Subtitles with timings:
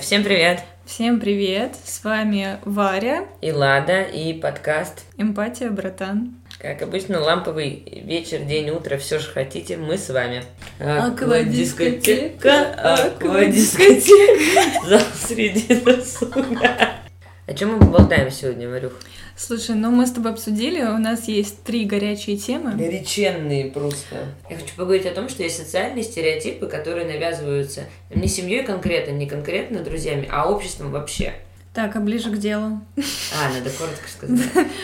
[0.00, 0.60] Всем привет!
[0.86, 1.76] Всем привет!
[1.84, 5.04] С вами Варя И Лада, и подкаст.
[5.18, 6.36] «Эмпатия, братан».
[6.58, 10.42] Как обычно, ламповый вечер, день, утро, все же хотите, мы с вами.
[10.80, 16.88] Аквадискотека, аквадискотека, зал среди досуга.
[17.46, 18.94] О чем мы поболтаем сегодня, Варюх?
[19.42, 22.72] Слушай, ну мы с тобой обсудили, у нас есть три горячие темы.
[22.72, 24.26] Горяченные просто.
[24.50, 27.84] Я хочу поговорить о том, что есть социальные стереотипы, которые навязываются
[28.14, 31.32] не семьей конкретно, не конкретно друзьями, а обществом вообще.
[31.72, 32.82] Так, а ближе к делу.
[32.98, 34.40] А, надо коротко сказать.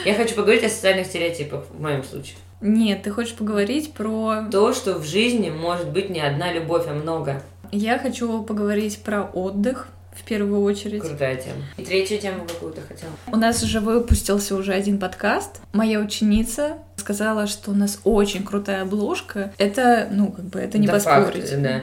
[0.06, 2.36] Я хочу поговорить о социальных стереотипах в моем случае.
[2.62, 4.47] Нет, ты хочешь поговорить про...
[4.50, 7.42] То, что в жизни может быть не одна любовь, а много.
[7.73, 9.88] Я хочу поговорить про отдых
[10.19, 11.01] в первую очередь.
[11.02, 11.62] Крутая тема.
[11.77, 13.11] И третью тему какую-то хотела.
[13.27, 15.61] У нас уже выпустился уже один подкаст.
[15.73, 19.52] Моя ученица сказала, что у нас очень крутая обложка.
[19.59, 21.48] Это, ну, как бы, это не Да, поспорить.
[21.48, 21.83] факт, да.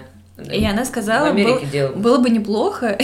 [0.51, 1.59] И она сказала, был-
[1.95, 2.97] было бы неплохо,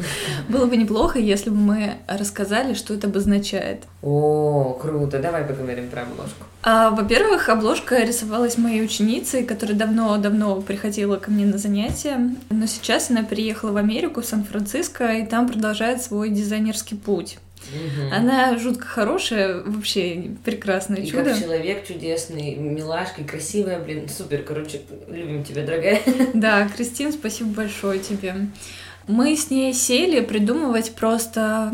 [0.48, 3.82] было бы неплохо, если бы мы рассказали, что это обозначает.
[4.02, 5.18] О, круто.
[5.18, 6.44] Давай поговорим про обложку.
[6.62, 12.18] А, во-первых, обложка рисовалась моей ученицей, которая давно-давно приходила ко мне на занятия,
[12.50, 17.38] но сейчас она переехала в Америку, в Сан-Франциско, и там продолжает свой дизайнерский путь.
[17.72, 18.12] Мгм.
[18.12, 21.24] Она жутко хорошая, вообще прекрасное И чудо.
[21.24, 26.00] как человек чудесный, милашка, красивая, блин, супер, короче, любим тебя, дорогая.
[26.34, 28.34] Да, Кристин, спасибо большое тебе.
[29.06, 31.72] Мы с ней сели придумывать просто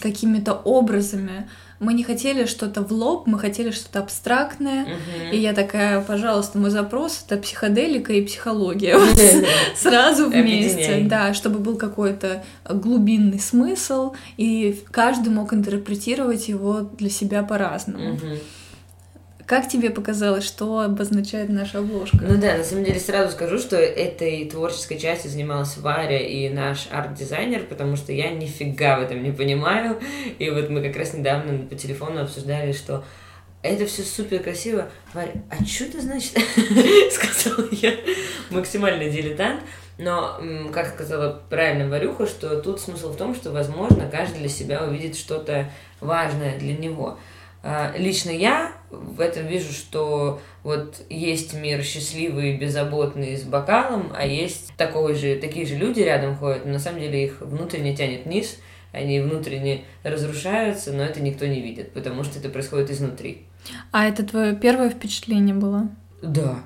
[0.00, 1.48] какими-то образами.
[1.80, 4.86] Мы не хотели что-то в лоб, мы хотели что-то абстрактное.
[5.32, 8.98] И я такая, пожалуйста, мой запрос это психоделика и психология.
[9.76, 17.42] Сразу вместе, да, чтобы был какой-то глубинный смысл, и каждый мог интерпретировать его для себя
[17.42, 18.18] по-разному.
[19.46, 22.18] Как тебе показалось, что обозначает наша обложка?
[22.20, 26.88] Ну да, на самом деле сразу скажу, что этой творческой частью занималась Варя и наш
[26.90, 30.00] арт-дизайнер, потому что я нифига в этом не понимаю.
[30.38, 33.04] И вот мы как раз недавно по телефону обсуждали, что
[33.62, 34.88] это все супер красиво.
[35.12, 36.32] Варя, а что это значит?
[37.12, 37.94] Сказала я.
[38.50, 39.60] Максимальный дилетант.
[39.96, 40.40] Но,
[40.72, 45.16] как сказала правильно Варюха, что тут смысл в том, что, возможно, каждый для себя увидит
[45.16, 47.18] что-то важное для него.
[47.66, 54.26] А, Лично я в этом вижу, что вот есть мир счастливый, беззаботный, с бокалом, а
[54.26, 58.26] есть такой же, такие же люди рядом ходят, но на самом деле их внутренне тянет
[58.26, 58.58] вниз,
[58.92, 63.46] они внутренне разрушаются, но это никто не видит, потому что это происходит изнутри.
[63.92, 65.88] А это твое первое впечатление было?
[66.20, 66.58] Да.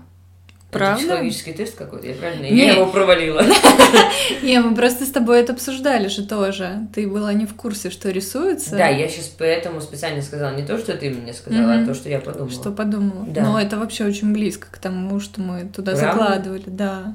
[0.71, 0.97] Правда?
[0.97, 2.45] Это психологический тест какой-то, я правильно?
[2.45, 2.57] Не.
[2.67, 3.43] Я его провалила.
[4.43, 6.87] Не, мы просто с тобой это обсуждали же тоже.
[6.95, 8.77] Ты была не в курсе, что рисуется.
[8.77, 12.11] Да, я сейчас поэтому специально сказала не то, что ты мне сказала, а то, что
[12.11, 12.51] я подумала.
[12.51, 13.25] Что подумала.
[13.29, 13.45] Да.
[13.45, 16.13] Но это вообще очень близко к тому, что мы туда Правда?
[16.13, 17.15] закладывали, да.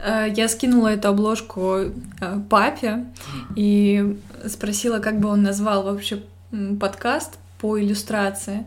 [0.00, 1.90] Э, Я скинула эту обложку э,
[2.50, 3.04] папе
[3.54, 4.16] и
[4.48, 6.20] спросила, как бы он назвал вообще
[6.80, 8.66] подкаст по иллюстрации.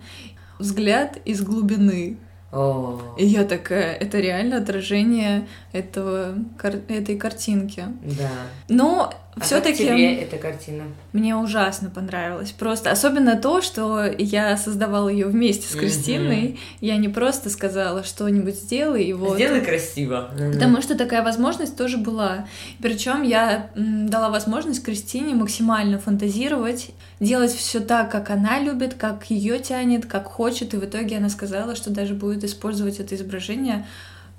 [0.57, 2.15] Взгляд из глубины.
[2.55, 7.83] О, И я такая, это реально отражение этого, кар- этой картинки.
[8.17, 8.29] да.
[8.69, 9.83] Но А все-таки...
[9.83, 10.85] тебе эта картина?
[11.11, 12.51] Мне ужасно понравилось.
[12.51, 15.75] Просто особенно то, что я создавала ее вместе с.
[15.75, 16.59] Кристиной.
[16.79, 19.35] Я не просто сказала что-нибудь сделай, и вот.
[19.35, 20.29] Сделай красиво.
[20.53, 22.47] Потому что такая возможность тоже была.
[22.81, 29.59] Причем я дала возможность Кристине максимально фантазировать, делать все так, как она любит, как ее
[29.59, 30.73] тянет, как хочет.
[30.73, 33.85] И в итоге она сказала, что даже будет использовать это изображение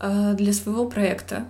[0.01, 1.45] э, для своего проекта.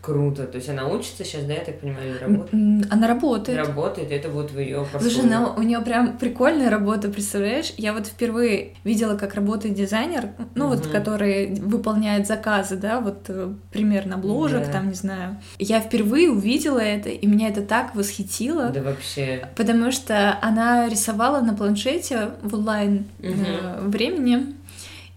[0.00, 0.44] Круто.
[0.46, 2.86] То есть она учится сейчас, да, я так понимаю, или работает?
[2.92, 3.58] Она работает.
[3.58, 7.72] Работает, это будет в ее Слушай, ну, у нее прям прикольная работа, представляешь?
[7.76, 10.90] Я вот впервые видела, как работает дизайнер, ну вот, Мгм.
[10.92, 14.72] который выполняет заказы, да, вот э, примерно обложек, Да.
[14.72, 15.36] там, не знаю.
[15.58, 19.48] Я впервые увидела это, и меня это так восхитило, Да вообще.
[19.56, 23.90] потому что она рисовала на планшете в онлайн Мгм.
[23.90, 24.54] времени.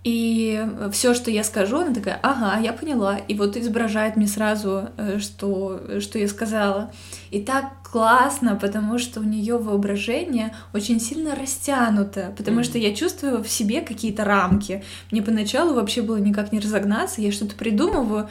[0.08, 3.18] И все, что я скажу, она такая, ага, я поняла.
[3.18, 6.92] И вот изображает мне сразу, э, что, что я сказала.
[7.30, 12.64] И так классно, потому что у нее воображение очень сильно растянуто, потому Мгм.
[12.64, 14.82] что я чувствую в себе какие-то рамки.
[15.12, 18.30] Мне поначалу вообще было никак не разогнаться, я что-то придумываю,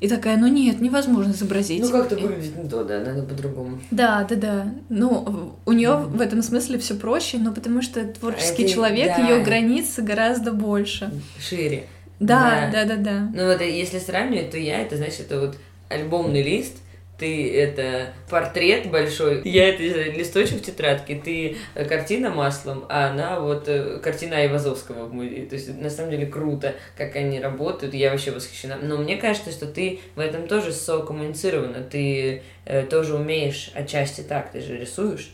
[0.00, 1.82] и такая, ну нет, невозможно изобразить.
[1.82, 3.78] Ну как-то выглядит не то, да, надо по-другому.
[3.90, 4.74] Да, да, да.
[4.88, 9.28] Ну, у нее в этом смысле все проще, но потому что творческий Это- человек, да.
[9.28, 11.10] ее границы гораздо больше.
[11.38, 11.84] Шире.
[12.18, 13.30] Да, да, да, да.
[13.34, 15.56] Ну вот если сравнивать, то я, это значит, это вот
[15.88, 16.76] альбомный лист,
[17.20, 23.38] ты это портрет большой, я это листочек в тетрадке, ты э, картина маслом, а она
[23.38, 25.08] вот э, картина Айвазовского.
[25.10, 28.78] То есть на самом деле круто, как они работают, я вообще восхищена.
[28.82, 34.50] Но мне кажется, что ты в этом тоже сокоммуницирована, ты э, тоже умеешь отчасти так,
[34.50, 35.30] ты же рисуешь.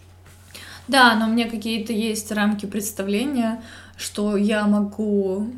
[0.89, 3.63] Да, но у меня какие-то есть рамки представления,
[3.97, 5.53] что я могу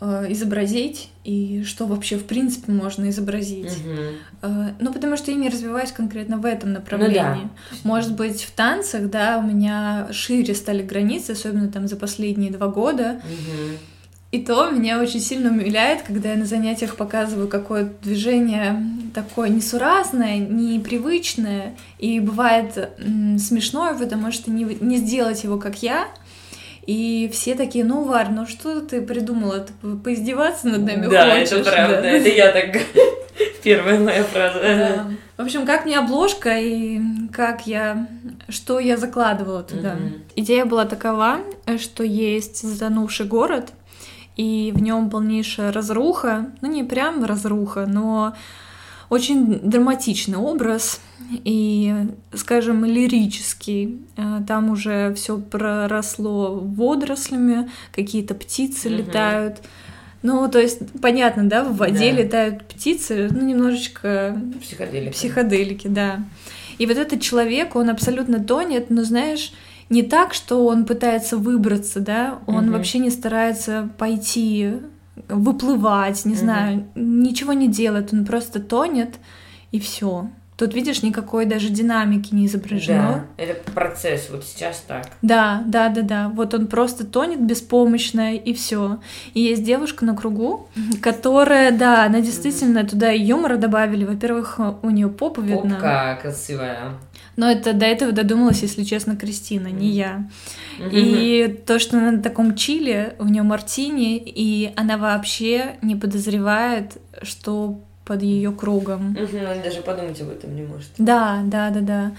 [0.00, 3.76] изобразить и что вообще в принципе можно изобразить.
[4.42, 4.50] Угу.
[4.78, 7.42] Ну, потому что я не развиваюсь конкретно в этом направлении.
[7.42, 7.76] Ну, да.
[7.84, 12.68] Может быть, в танцах, да, у меня шире стали границы, особенно там за последние два
[12.68, 13.20] года.
[13.24, 13.78] Угу.
[14.32, 18.80] И то меня очень сильно умиляет, когда я на занятиях показываю какое-то движение
[19.12, 26.06] такое несуразное, непривычное, и бывает м, смешное, потому что не, не сделать его как я,
[26.90, 29.60] и все такие, ну, Варь, ну что ты придумала?
[29.60, 29.72] Ты
[30.02, 31.50] поиздеваться над нами да, хочешь?
[31.50, 32.02] Да, это правда.
[32.02, 32.08] Да.
[32.08, 32.80] Это я так...
[33.62, 34.58] Первая моя фраза.
[34.60, 35.06] Да.
[35.36, 36.98] В общем, как мне обложка и
[37.32, 38.08] как я...
[38.48, 39.90] Что я закладывала туда.
[39.90, 40.20] Mm-hmm.
[40.34, 41.38] Идея была такова,
[41.78, 43.70] что есть затонувший город,
[44.34, 46.46] и в нем полнейшая разруха.
[46.60, 48.34] Ну, не прям разруха, но
[49.10, 51.00] очень драматичный образ
[51.44, 51.94] и,
[52.32, 54.00] скажем, лирический.
[54.16, 58.96] Э, там уже все проросло водорослями, какие-то птицы угу.
[58.96, 59.58] летают.
[60.22, 62.22] Ну, то есть, понятно, да, в воде да.
[62.22, 64.40] летают птицы, ну, немножечко...
[64.62, 65.12] Психоделики.
[65.12, 66.22] Психоделики, да.
[66.78, 69.52] И вот этот человек, он абсолютно тонет, но, знаешь,
[69.88, 72.76] не так, что он пытается выбраться, да, он угу.
[72.76, 74.74] вообще не старается пойти
[75.30, 76.36] выплывать, не mm-hmm.
[76.36, 79.16] знаю, ничего не делает, он просто тонет
[79.72, 80.28] и все.
[80.60, 83.24] Тут, видишь, никакой даже динамики не изображено.
[83.38, 85.06] Да, это процесс, вот сейчас так.
[85.22, 86.28] Да, да, да, да.
[86.28, 89.00] Вот он просто тонет беспомощно, и все.
[89.32, 90.68] И есть девушка на кругу,
[91.02, 94.04] которая, да, она действительно туда и юмора добавили.
[94.04, 95.76] Во-первых, у нее попа видна.
[95.76, 96.92] Попка красивая.
[97.40, 100.28] Но это до этого додумалась, если честно, Кристина, не я.
[100.78, 106.98] И то, что она на таком чиле, в нем мартини, и она вообще не подозревает,
[107.22, 109.12] что под ее кругом.
[109.12, 110.90] Угу, она даже подумать об этом не может.
[110.98, 112.12] Да, да, да, да.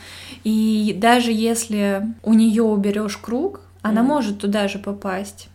[0.44, 4.06] И даже если у нее уберешь круг, она mm.
[4.06, 5.50] может туда же попасть.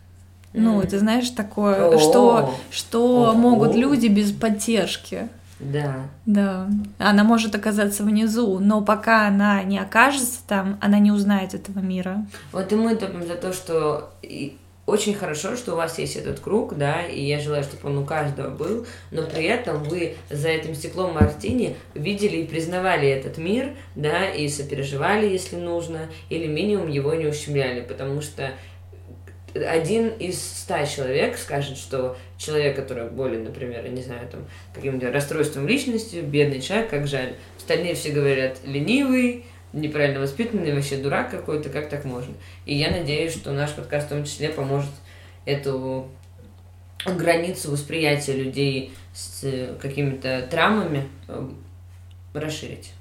[0.53, 0.61] Mm.
[0.61, 5.29] Ну, ты знаешь такое, что что могут люди без поддержки.
[5.59, 6.09] Да.
[6.27, 6.69] Да.
[6.99, 12.27] Она может оказаться внизу, но пока она не окажется там, она не узнает этого мира.
[12.53, 14.13] Вот и мы топим за то, что
[14.87, 18.05] очень хорошо, что у вас есть этот круг, да, и я желаю, чтобы он у
[18.05, 23.73] каждого был, но при этом вы за этим стеклом Мартини видели и признавали этот мир,
[23.97, 28.53] да, и сопереживали, если нужно, или минимум его не ущемляли, потому что
[29.65, 35.67] один из ста человек скажет, что человек, который болен, например, не знаю, там, каким-то расстройством
[35.67, 37.35] личности, бедный человек, как жаль.
[37.57, 42.35] Остальные все говорят ленивый, неправильно воспитанный, вообще дурак какой-то, как так можно.
[42.65, 44.91] И я надеюсь, что наш подкаст в том числе поможет
[45.45, 46.09] эту
[47.05, 49.45] границу восприятия людей с
[49.81, 51.49] какими-то травмами э,
[52.35, 52.93] расширить.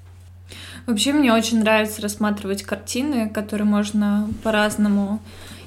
[0.86, 5.20] Вообще мне очень нравится рассматривать картины, которые можно по-разному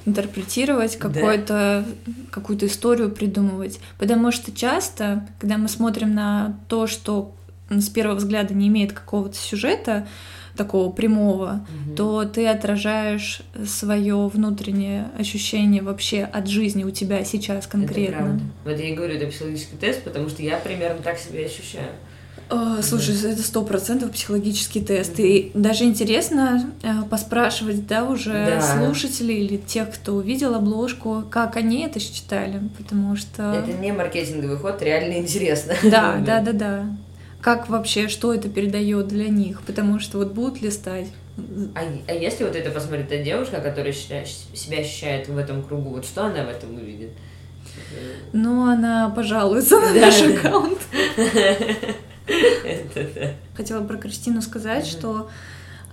[0.06, 2.12] интерпретировать, какую-то да.
[2.30, 3.80] какую-то историю придумывать.
[3.98, 7.34] Потому что часто, когда мы смотрим на то, что
[7.68, 10.06] с первого взгляда не имеет какого-то сюжета,
[10.56, 11.96] такого прямого, угу.
[11.96, 18.14] то ты отражаешь свое внутреннее ощущение вообще от жизни у тебя сейчас конкретно.
[18.14, 18.40] Это правда.
[18.64, 21.92] Вот я и говорю, это психологический тест, потому что я примерно так себя ощущаю.
[22.50, 23.30] Э, слушай, да.
[23.30, 25.18] это сто процентов психологический тест.
[25.18, 28.60] И даже интересно э, поспрашивать, да, уже да.
[28.60, 33.52] слушателей или тех, кто увидел обложку, как они это считали, потому что...
[33.52, 35.74] Это не маркетинговый ход, реально интересно.
[35.84, 36.86] Да, да, да, да.
[37.40, 41.06] Как вообще, что это передает для них, потому что вот будут листать.
[41.74, 46.04] А, а если вот это посмотрит та девушка, которая себя ощущает в этом кругу, вот
[46.04, 47.10] что она в этом увидит?
[48.32, 50.78] Ну, она пожалуется на наш аккаунт.
[53.56, 55.28] Хотела про Кристину сказать, что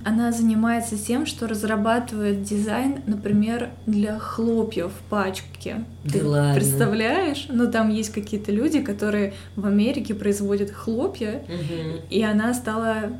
[0.03, 5.84] она занимается тем, что разрабатывает дизайн, например, для хлопьев в пачке.
[6.03, 6.53] Да Ты ладно.
[6.56, 7.48] представляешь?
[7.50, 12.01] Ну, там есть какие-то люди, которые в Америке производят хлопья, угу.
[12.10, 13.12] и она стала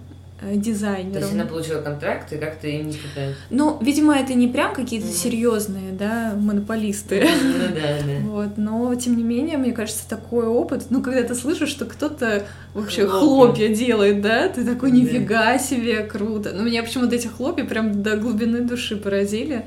[0.42, 1.14] дизайнером.
[1.14, 3.42] То есть она получила контракт и как-то им не пытается.
[3.50, 5.12] Ну, видимо, это не прям какие-то mm.
[5.12, 7.28] серьезные, да, монополисты.
[7.44, 8.14] Ну да, да.
[8.28, 12.46] Вот, но тем не менее, мне кажется, такой опыт, ну, когда ты слышишь, что кто-то
[12.76, 16.52] вообще хлопья, делает, да, ты такой, нифига себе, круто.
[16.54, 19.66] Но меня почему-то эти хлопья прям до глубины души поразили.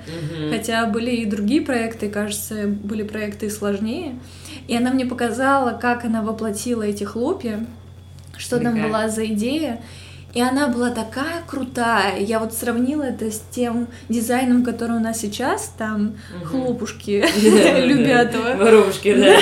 [0.51, 4.19] Хотя были и другие проекты, кажется, были проекты и сложнее.
[4.69, 7.67] И она мне показала, как она воплотила эти хлопья,
[8.37, 9.81] что там была за идея.
[10.33, 12.21] И она была такая крутая.
[12.21, 17.25] Я вот сравнила это с тем дизайном, который у нас сейчас, там хлопушки
[17.87, 18.55] Любятова.
[18.57, 19.37] Воробушки, да.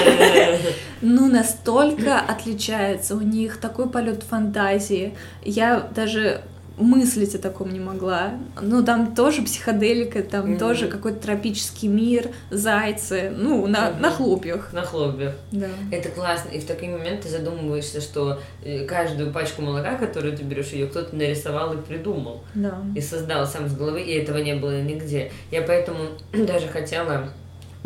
[1.01, 3.17] Ну, настолько отличается.
[3.17, 5.15] У них такой полет фантазии.
[5.45, 6.43] Я даже
[6.79, 8.33] мыслить о таком не могла.
[8.61, 10.59] Ну, там тоже психоделика, там mm-hmm.
[10.59, 14.01] тоже какой-то тропический мир, зайцы, ну, на, mm-hmm.
[14.01, 14.73] на хлопьях.
[14.73, 15.35] На хлопьях.
[15.53, 15.69] Да.
[15.91, 16.51] Это классно.
[16.51, 21.15] И в такие моменты задумываешься, что э, каждую пачку молока, которую ты берешь, ее кто-то
[21.15, 22.45] нарисовал и придумал.
[22.55, 22.79] Да.
[22.95, 25.33] И создал сам с головы, и этого не было нигде.
[25.51, 25.99] Я поэтому
[26.33, 27.31] даже хотела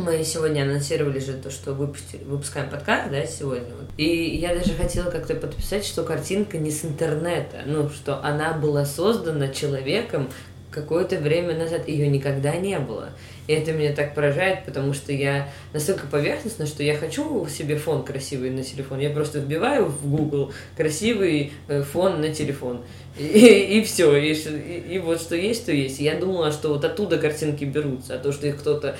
[0.02, 3.66] мы сегодня анонсировали же то, что выпустили, выпускаем подкаст, да, сегодня.
[3.96, 8.84] И я даже хотела как-то подписать, что картинка не с интернета, ну, что она была
[8.84, 10.28] создана человеком
[10.70, 13.10] какое-то время назад, ее никогда не было.
[13.46, 18.04] И это меня так поражает, потому что я настолько поверхностно, что я хочу себе фон
[18.04, 19.00] красивый на телефон.
[19.00, 22.82] Я просто вбиваю в Google красивый э, фон на телефон.
[23.18, 24.16] И, и все.
[24.16, 25.98] И, и, и вот что есть, то есть.
[25.98, 28.96] Я думала, что вот оттуда картинки берутся, а то, что их кто-то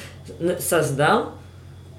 [0.59, 1.33] создал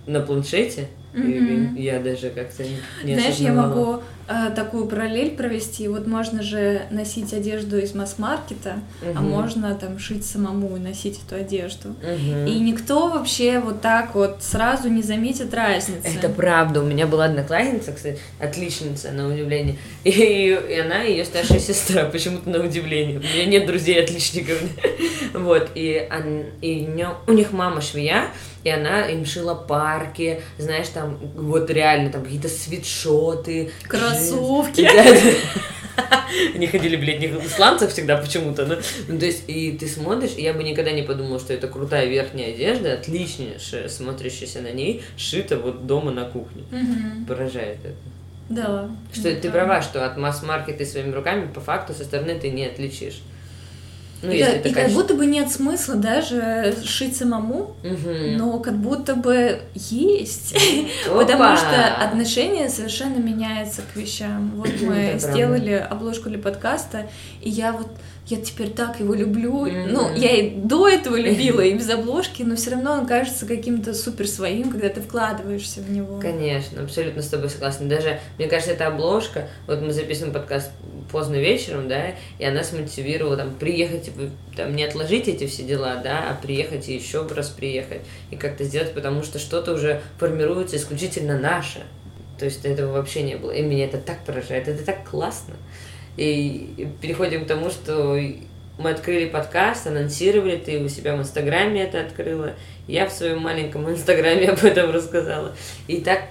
[0.06, 1.80] на планшете, Mm-hmm.
[1.80, 4.02] Я даже как-то не, не Знаешь, я могу
[4.56, 5.88] такую параллель провести.
[5.88, 9.13] Вот можно же носить одежду из масс-маркета, mm-hmm.
[9.15, 11.89] а можно там шить самому и носить эту одежду.
[11.89, 12.50] Mm-hmm.
[12.50, 16.08] И никто вообще вот так вот сразу не заметит разницы.
[16.08, 16.82] Это правда.
[16.82, 19.77] У меня была одноклассница, кстати, отличница на удивление.
[20.03, 23.18] И, и она ее старшая сестра, почему-то на удивление.
[23.18, 24.58] У меня нет друзей-отличников.
[25.34, 25.72] Вот.
[25.74, 26.08] И,
[26.62, 28.27] и у них мама швея
[28.63, 33.72] и она им шила парки, знаешь, там вот реально там какие-то свитшоты.
[34.13, 34.88] Кроссовки.
[36.55, 38.65] Они ходили в летних сланцах всегда почему-то.
[38.65, 38.75] Ну,
[39.08, 42.08] ну, то есть, и ты смотришь, и я бы никогда не подумала, что это крутая
[42.08, 46.63] верхняя одежда, отличнейшая, смотрящаяся на ней, шита вот дома на кухне.
[46.72, 47.27] Угу.
[47.27, 47.96] Поражает это.
[48.50, 48.89] Да.
[49.12, 49.39] Что да.
[49.39, 53.22] ты права, что от масс-маркета своими руками по факту со стороны ты не отличишь.
[54.24, 58.10] Ну, и, если и как будто бы нет смысла даже шить самому, угу.
[58.38, 60.56] но как будто бы есть,
[61.06, 64.53] потому что отношение совершенно меняется к вещам.
[64.56, 67.08] Вот мы сделали обложку для подкаста,
[67.42, 67.89] и я вот
[68.27, 69.65] я теперь так его люблю.
[69.65, 69.88] Mm-hmm.
[69.89, 73.94] Ну, я и до этого любила, и без обложки, но все равно он кажется каким-то
[73.94, 76.20] супер своим, когда ты вкладываешься в него.
[76.20, 77.88] Конечно, абсолютно с тобой согласна.
[77.88, 80.72] Даже, мне кажется, эта обложка, вот мы записываем подкаст
[81.12, 84.22] поздно вечером, да, и она смотивировала там приехать, типа,
[84.56, 88.01] там не отложить эти все дела, да, а приехать и еще раз приехать
[88.32, 91.84] и как-то сделать, потому что что-то уже формируется исключительно наше.
[92.39, 93.51] То есть этого вообще не было.
[93.51, 95.56] И меня это так поражает, это так классно.
[96.17, 98.20] И переходим к тому, что
[98.77, 102.53] мы открыли подкаст, анонсировали, ты у себя в Инстаграме это открыла,
[102.88, 105.55] я в своем маленьком Инстаграме об этом рассказала.
[105.88, 106.22] И так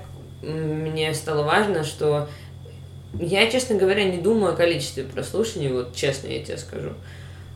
[0.43, 2.29] мне стало важно, что
[3.15, 6.91] я, честно говоря, не думаю о количестве прослушаний, вот честно я тебе скажу.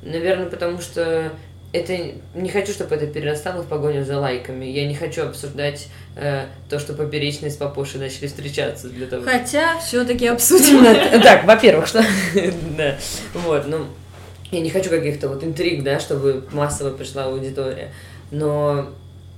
[0.03, 1.33] Наверное, потому что
[1.77, 4.65] это не хочу, чтобы это перерастало в погоню за лайками.
[4.65, 9.25] Я не хочу обсуждать э, то, что поперечные с папошей начали встречаться для того.
[9.25, 10.85] Хотя все-таки обсудим.
[11.23, 12.05] Так, во-первых, что.
[12.77, 12.97] Да.
[13.35, 13.87] Вот, ну.
[14.53, 17.93] Я не хочу каких-то вот интриг, да, чтобы массово пришла аудитория.
[18.31, 18.91] Но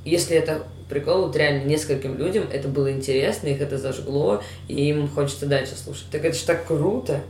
[0.05, 5.09] если это прикол, вот реально нескольким людям это было интересно, их это зажгло, и им
[5.09, 6.07] хочется дальше слушать.
[6.11, 7.23] Так это же так круто.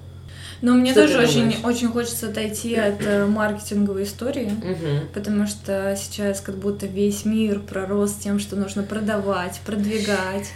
[0.61, 5.07] Но мне что тоже очень, очень хочется отойти от э, маркетинговой истории, угу.
[5.15, 10.51] потому что сейчас как будто весь мир пророс тем, что нужно продавать, продвигать.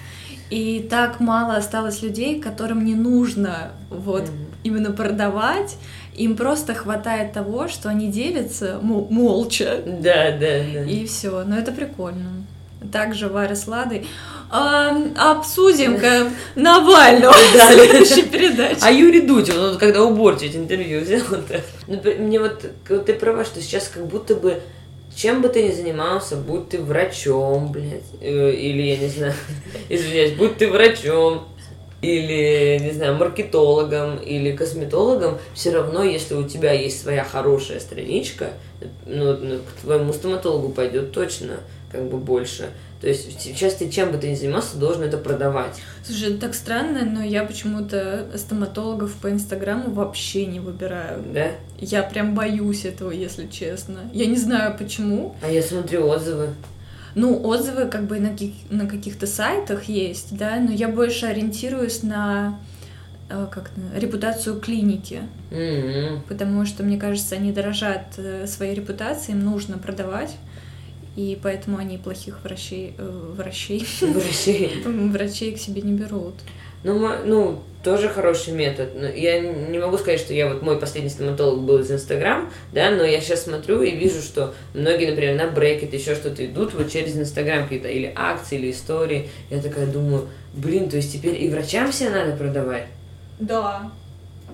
[0.50, 4.30] И так мало осталось людей, которым не нужно вот угу.
[4.64, 5.76] именно продавать,
[6.14, 9.82] им просто хватает того, что они делятся молча.
[9.86, 10.84] Да, да, да.
[10.84, 11.44] И все.
[11.44, 12.44] Но это прикольно.
[12.92, 14.06] Также Варя с Ладой
[14.52, 18.80] а, обсудим-ка Навального в следующей передаче.
[18.82, 21.60] А Юрий Дудь, он когда уборчить интервью взял, да.
[21.86, 24.60] Ну, мне вот, ты права, что сейчас как будто бы
[25.14, 29.34] чем бы ты ни занимался, будь ты врачом, блядь, э, или, я не знаю,
[29.88, 31.48] извиняюсь, будь ты врачом,
[32.02, 38.50] или, не знаю, маркетологом, или косметологом, все равно, если у тебя есть своя хорошая страничка,
[39.06, 42.70] ну, ну к твоему стоматологу пойдет точно как бы больше.
[43.02, 45.82] То есть сейчас ты чем бы ты ни занимался, должен это продавать.
[46.04, 51.20] Слушай, это так странно, но я почему-то стоматологов по Инстаграму вообще не выбираю.
[51.34, 51.48] Да?
[51.80, 54.08] Я прям боюсь этого, если честно.
[54.12, 55.34] Я не знаю почему.
[55.42, 56.50] А я смотрю отзывы.
[57.16, 62.04] Ну, отзывы как бы на, каких- на каких-то сайтах есть, да, но я больше ориентируюсь
[62.04, 62.60] на
[63.28, 66.20] э, как репутацию клиники, mm-hmm.
[66.28, 70.36] потому что мне кажется, они дорожат э, своей репутацией, им нужно продавать
[71.16, 74.82] и поэтому они плохих врачей, э, врачей, врачей.
[74.84, 76.34] врачей к себе не берут.
[76.84, 78.90] Ну, ну, тоже хороший метод.
[79.14, 83.04] Я не могу сказать, что я вот мой последний стоматолог был из Инстаграм, да, но
[83.04, 87.16] я сейчас смотрю и вижу, что многие, например, на брекет, еще что-то идут вот через
[87.16, 89.28] Инстаграм какие-то или акции, или истории.
[89.50, 92.86] Я такая думаю, блин, то есть теперь и врачам все надо продавать?
[93.38, 93.90] Да.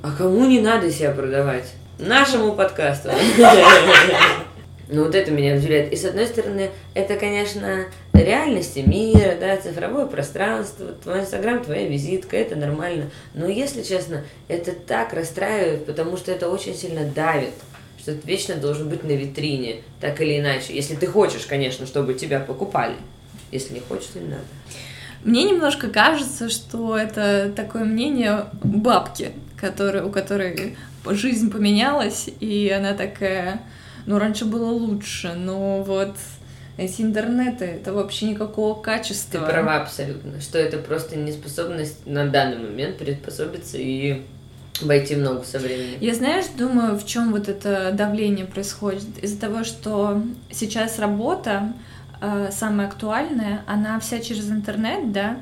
[0.02, 1.72] А кому не надо себя продавать?
[1.98, 3.10] Нашему подкасту.
[4.90, 5.92] Ну вот это меня удивляет.
[5.92, 12.36] И с одной стороны, это, конечно, реальности мира, да, цифровое пространство, твой инстаграм, твоя визитка,
[12.36, 13.10] это нормально.
[13.34, 17.52] Но если честно, это так расстраивает, потому что это очень сильно давит
[18.08, 20.74] что ты вечно должен быть на витрине, так или иначе.
[20.74, 22.94] Если ты хочешь, конечно, чтобы тебя покупали.
[23.50, 24.44] Если не хочешь, то не надо.
[25.24, 32.94] Мне немножко кажется, что это такое мнение бабки, который, у которой жизнь поменялась, и она
[32.94, 33.60] такая
[34.08, 36.16] ну, раньше было лучше, но вот
[36.78, 39.40] эти интернеты, это вообще никакого качества.
[39.40, 44.22] Ты права абсолютно, что это просто неспособность на данный момент приспособиться и
[44.80, 45.98] войти в ногу со временем.
[46.00, 49.18] Я, знаешь, думаю, в чем вот это давление происходит?
[49.20, 51.74] Из-за того, что сейчас работа
[52.22, 55.36] э, самая актуальная, она вся через интернет, да,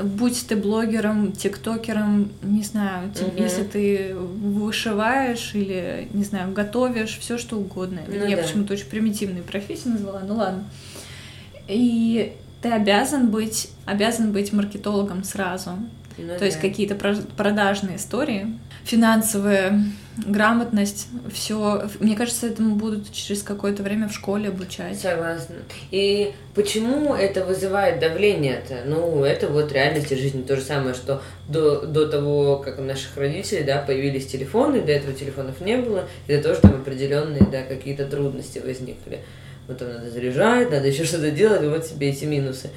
[0.00, 3.32] будь ты блогером, тиктокером, не знаю, угу.
[3.36, 8.02] если ты вышиваешь или, не знаю, готовишь, все что угодно.
[8.06, 8.42] Ну, Я да.
[8.42, 10.64] почему-то очень примитивные профессии назвала, ну ладно.
[11.66, 15.72] И ты обязан быть, обязан быть маркетологом сразу.
[16.18, 16.46] Ну, То да.
[16.46, 16.94] есть какие-то
[17.36, 19.80] продажные истории, финансовая
[20.26, 21.88] грамотность, все.
[22.00, 24.98] Мне кажется, этому будут через какое-то время в школе обучать.
[24.98, 25.56] Согласна.
[25.90, 28.82] И почему это вызывает давление-то?
[28.86, 30.42] Ну, это вот реальность жизни.
[30.42, 34.92] То же самое, что до, до того, как у наших родителей, да, появились телефоны, до
[34.92, 39.20] этого телефонов не было, это тоже там определенные, да, какие-то трудности возникли.
[39.68, 42.70] Вот там надо заряжать, надо еще что-то делать, вот себе эти минусы.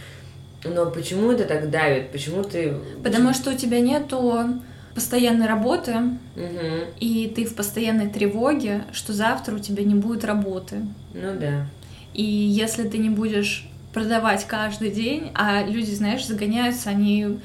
[0.63, 2.11] Но почему это так давит?
[2.11, 2.75] Почему ты...
[3.03, 4.61] Потому что у тебя нету
[4.93, 5.95] постоянной работы,
[6.35, 6.91] угу.
[6.99, 10.85] и ты в постоянной тревоге, что завтра у тебя не будет работы.
[11.13, 11.65] Ну да.
[12.13, 17.39] И если ты не будешь продавать каждый день, а люди, знаешь, загоняются, они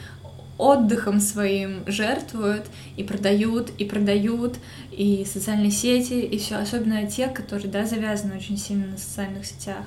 [0.58, 4.56] отдыхом своим жертвуют и продают, и продают,
[4.90, 9.84] и социальные сети, и все, особенно те, которые, да, завязаны очень сильно на социальных сетях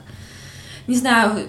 [0.90, 1.48] не знаю,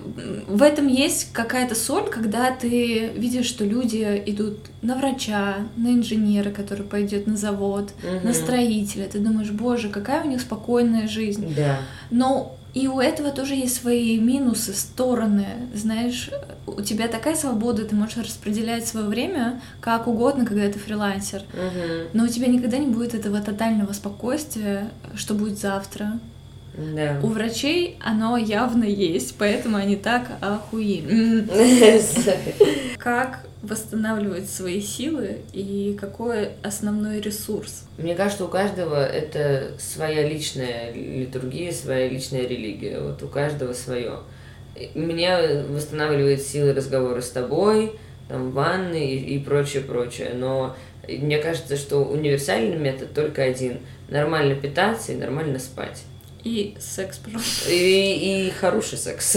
[0.49, 6.51] в этом есть какая-то соль, когда ты видишь, что люди идут на врача, на инженера,
[6.51, 8.27] который пойдет на завод, угу.
[8.27, 9.07] на строителя.
[9.07, 11.55] Ты думаешь, боже, какая у них спокойная жизнь.
[11.57, 11.79] Да.
[12.11, 15.47] Но и у этого тоже есть свои минусы, стороны.
[15.75, 16.29] Знаешь,
[16.67, 21.45] у тебя такая свобода, ты можешь распределять свое время как угодно, когда ты фрилансер.
[21.55, 22.11] Угу.
[22.13, 26.21] Но у тебя никогда не будет этого тотального спокойствия, что будет завтра.
[26.81, 27.21] Да.
[27.23, 31.47] У врачей оно явно есть, поэтому они так охуели.
[32.97, 37.85] Как восстанавливать свои силы и какой основной ресурс?
[37.99, 43.01] Мне кажется, у каждого это своя личная литургия, своя личная религия.
[43.01, 44.21] Вот у каждого свое.
[44.95, 47.93] Меня восстанавливает силы разговора с тобой,
[48.29, 50.31] там, ванны и, и прочее, прочее.
[50.35, 50.75] Но
[51.07, 53.81] мне кажется, что универсальный метод только один.
[54.09, 56.05] Нормально питаться и нормально спать.
[56.43, 57.71] И секс, пожалуйста.
[57.71, 59.37] И, и хороший секс.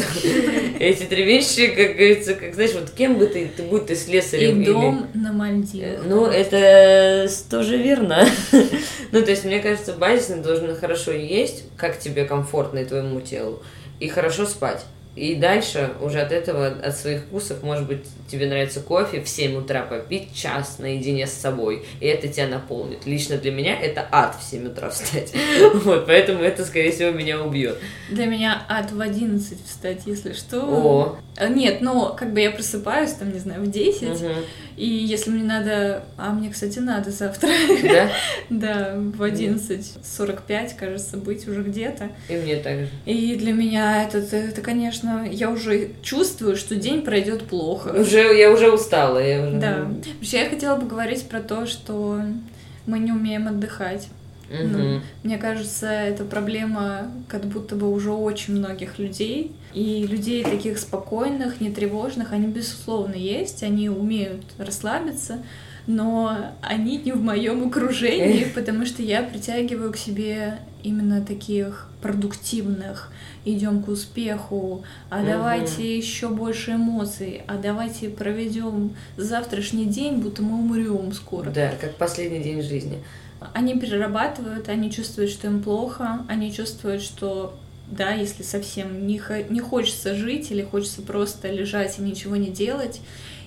[0.79, 4.61] Эти три вещи, как говорится, как знаешь, вот кем бы ты, ты будь ты слесарем.
[4.61, 5.21] И дом или...
[5.21, 6.05] на Мальдивах.
[6.05, 8.25] Ну, это тоже верно.
[9.11, 13.61] ну, то есть, мне кажется, базисно должен хорошо есть, как тебе комфортно и твоему телу,
[13.99, 14.85] и хорошо спать.
[15.15, 19.55] И дальше уже от этого, от своих вкусов, может быть, тебе нравится кофе в 7
[19.57, 23.05] утра попить, час наедине с собой, и это тебя наполнит.
[23.05, 25.33] Лично для меня это ад в 7 утра встать.
[25.83, 27.77] Вот, поэтому это, скорее всего, меня убьет.
[28.09, 30.61] Для меня ад в 11 встать, если что.
[30.61, 31.17] О.
[31.35, 34.27] А, нет, но как бы я просыпаюсь, там, не знаю, в 10, угу.
[34.77, 36.05] и если мне надо...
[36.17, 37.49] А мне, кстати, надо завтра.
[37.83, 38.11] Да?
[38.49, 42.09] да, в 11.45, кажется, быть уже где-то.
[42.29, 42.89] И мне также.
[43.05, 47.89] И для меня это, это, конечно, конечно, я уже чувствую, что день пройдет плохо.
[47.89, 49.19] Уже я уже устала.
[49.19, 49.57] Я уже...
[49.57, 49.87] Да.
[50.15, 52.21] Вообще я хотела бы говорить про то, что
[52.85, 54.09] мы не умеем отдыхать.
[54.49, 54.67] Угу.
[54.67, 59.51] Ну, мне кажется, это проблема как будто бы уже очень многих людей.
[59.73, 65.39] И людей таких спокойных, нетревожных, они безусловно есть, они умеют расслабиться,
[65.87, 73.11] но они не в моем окружении, потому что я притягиваю к себе именно таких продуктивных,
[73.45, 75.27] идем к успеху, а угу.
[75.27, 81.49] давайте еще больше эмоций, а давайте проведем завтрашний день, будто мы умрем скоро.
[81.49, 83.03] Да, как последний день жизни.
[83.53, 89.59] Они перерабатывают, они чувствуют, что им плохо, они чувствуют, что да, если совсем не, не
[89.59, 93.01] хочется жить или хочется просто лежать и ничего не делать,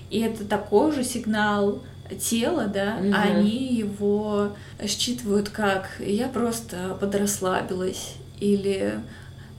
[0.09, 1.81] И это такой же сигнал
[2.15, 3.13] тела, да, Мгм.
[3.13, 8.99] они его считывают как я просто подрасслабилась или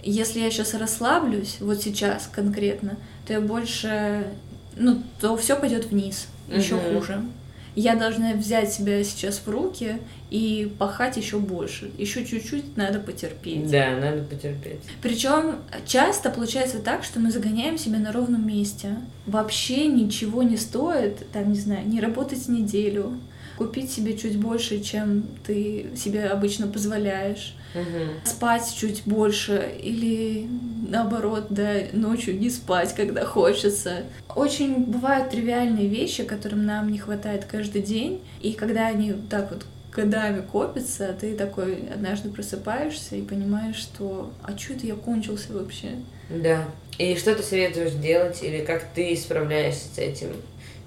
[0.02, 4.26] если я сейчас расслаблюсь, вот сейчас конкретно, то я больше,
[4.76, 6.94] ну, то все пойдет вниз, еще Мгм.
[6.94, 7.24] хуже.
[7.74, 9.98] Я должна взять себя сейчас в руки
[10.30, 11.90] и пахать еще больше.
[11.96, 13.70] Еще чуть-чуть надо потерпеть.
[13.70, 14.80] Да, надо потерпеть.
[15.00, 18.96] Причем часто получается так, что мы загоняем себя на ровном месте.
[19.26, 23.18] Вообще ничего не стоит, там, не знаю, не работать неделю,
[23.56, 28.20] купить себе чуть больше, чем ты себе обычно позволяешь, Мгм.
[28.24, 30.48] спать чуть больше или
[30.88, 34.04] наоборот, да, ночью не спать, когда хочется.
[34.34, 39.66] Очень бывают тривиальные вещи, которым нам не хватает каждый день, и когда они так вот
[39.92, 45.88] годами копятся, ты такой однажды просыпаешься и понимаешь, что а что это я кончился вообще?
[46.30, 46.64] Да.
[46.98, 50.28] И что ты советуешь делать, или как ты справляешься с этим?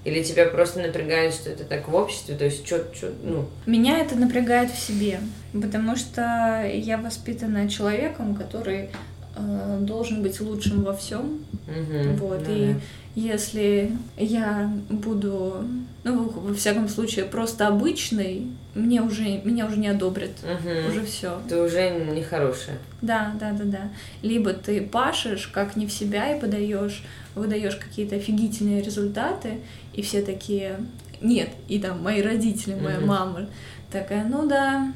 [0.04, 2.84] Или тебя просто напрягает, что это так в обществе, то есть что,
[3.24, 3.46] ну...
[3.68, 5.20] Меня это напрягает в себе,
[5.54, 8.90] потому что я воспитана человеком, который
[9.36, 11.46] э, должен быть лучшим во всем.
[11.68, 12.80] мгм, Вот, ну и да.
[13.16, 15.66] Если я буду,
[16.04, 20.32] ну, во всяком случае, просто обычной, мне уже, меня уже не одобрят.
[20.44, 20.90] Мгм.
[20.90, 21.42] Уже все.
[21.50, 22.78] Ты уже нехорошая.
[23.02, 23.90] Да, да, да, да.
[24.22, 27.04] Либо ты пашешь как не в себя и подаешь,
[27.36, 29.60] выдаешь какие-то офигительные результаты,
[29.94, 30.80] и все такие,
[31.20, 33.08] нет, и там мои родители, моя Мгм.
[33.08, 33.48] мама
[33.92, 34.94] такая, ну да,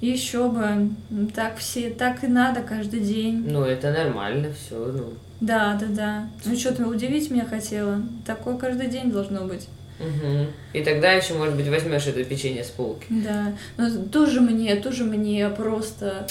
[0.00, 0.90] еще бы,
[1.34, 3.44] так все, так и надо каждый день.
[3.48, 5.12] Ну, это нормально, все, ну.
[5.40, 6.28] Да, да, да.
[6.44, 8.02] Ну что ты удивить меня хотела?
[8.26, 9.68] Такое каждый день должно быть.
[10.00, 10.46] Мгм.
[10.72, 13.06] И тогда еще, может быть, возьмешь это печенье с полки.
[13.08, 13.52] Да.
[13.76, 16.26] Но тоже мне, тоже мне просто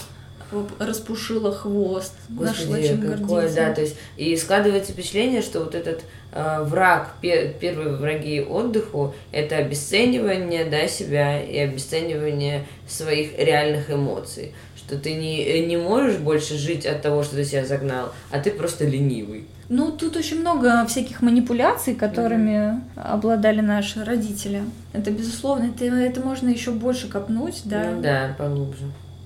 [0.80, 2.14] распушила хвост.
[2.30, 3.56] нашла чем какое, гордиться.
[3.56, 9.14] да, то есть, и складывается впечатление, что вот этот э, враг, пе- первые враги отдыху,
[9.34, 14.54] это обесценивание, да, себя и обесценивание своих реальных эмоций,
[14.88, 18.52] что ты не, не можешь больше жить от того, что ты себя загнал, а ты
[18.52, 19.46] просто ленивый.
[19.70, 24.64] Ну, тут очень много всяких манипуляций, которыми обладали наши родители.
[24.94, 27.92] Это, безусловно, это, это можно еще больше копнуть, да.
[27.92, 28.86] Ну да, поглубже.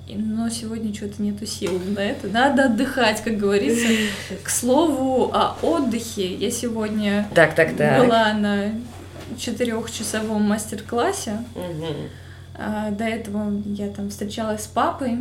[0.10, 2.28] Но сегодня что-то нету сил на это.
[2.28, 3.88] Надо отдыхать, как говорится.
[4.43, 8.04] К слову о отдыхе, я сегодня Так, так, так.
[8.04, 8.71] была на
[9.38, 11.38] четырехчасовом мастер-классе.
[12.56, 15.19] А, До этого я там встречалась с папой,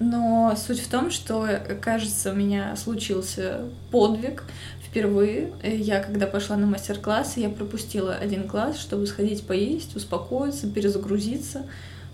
[0.00, 1.46] но суть в том, что,
[1.80, 4.44] кажется, у меня случился подвиг
[4.86, 5.50] впервые.
[5.62, 11.62] Э, Я, когда пошла на мастер-класс, я пропустила один класс, чтобы сходить поесть, успокоиться, перезагрузиться.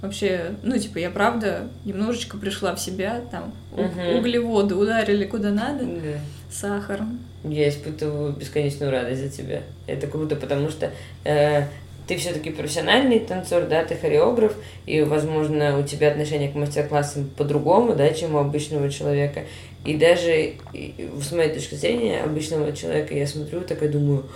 [0.00, 4.18] Вообще, ну, типа, я правда немножечко пришла в себя, там, у- Мгм.
[4.18, 6.18] углеводы ударили куда надо, Да.
[6.50, 7.02] сахар.
[7.44, 9.62] Я испытываю бесконечную радость за тебя.
[9.86, 10.90] Это круто, потому что
[11.24, 11.64] э,
[12.10, 17.94] ты все-таки профессиональный танцор, да, ты хореограф, и, возможно, у тебя отношение к мастер-классам по-другому,
[17.94, 19.44] да, чем у обычного человека.
[19.84, 24.26] И даже с моей точки зрения, обычного человека, я смотрю, так и думаю,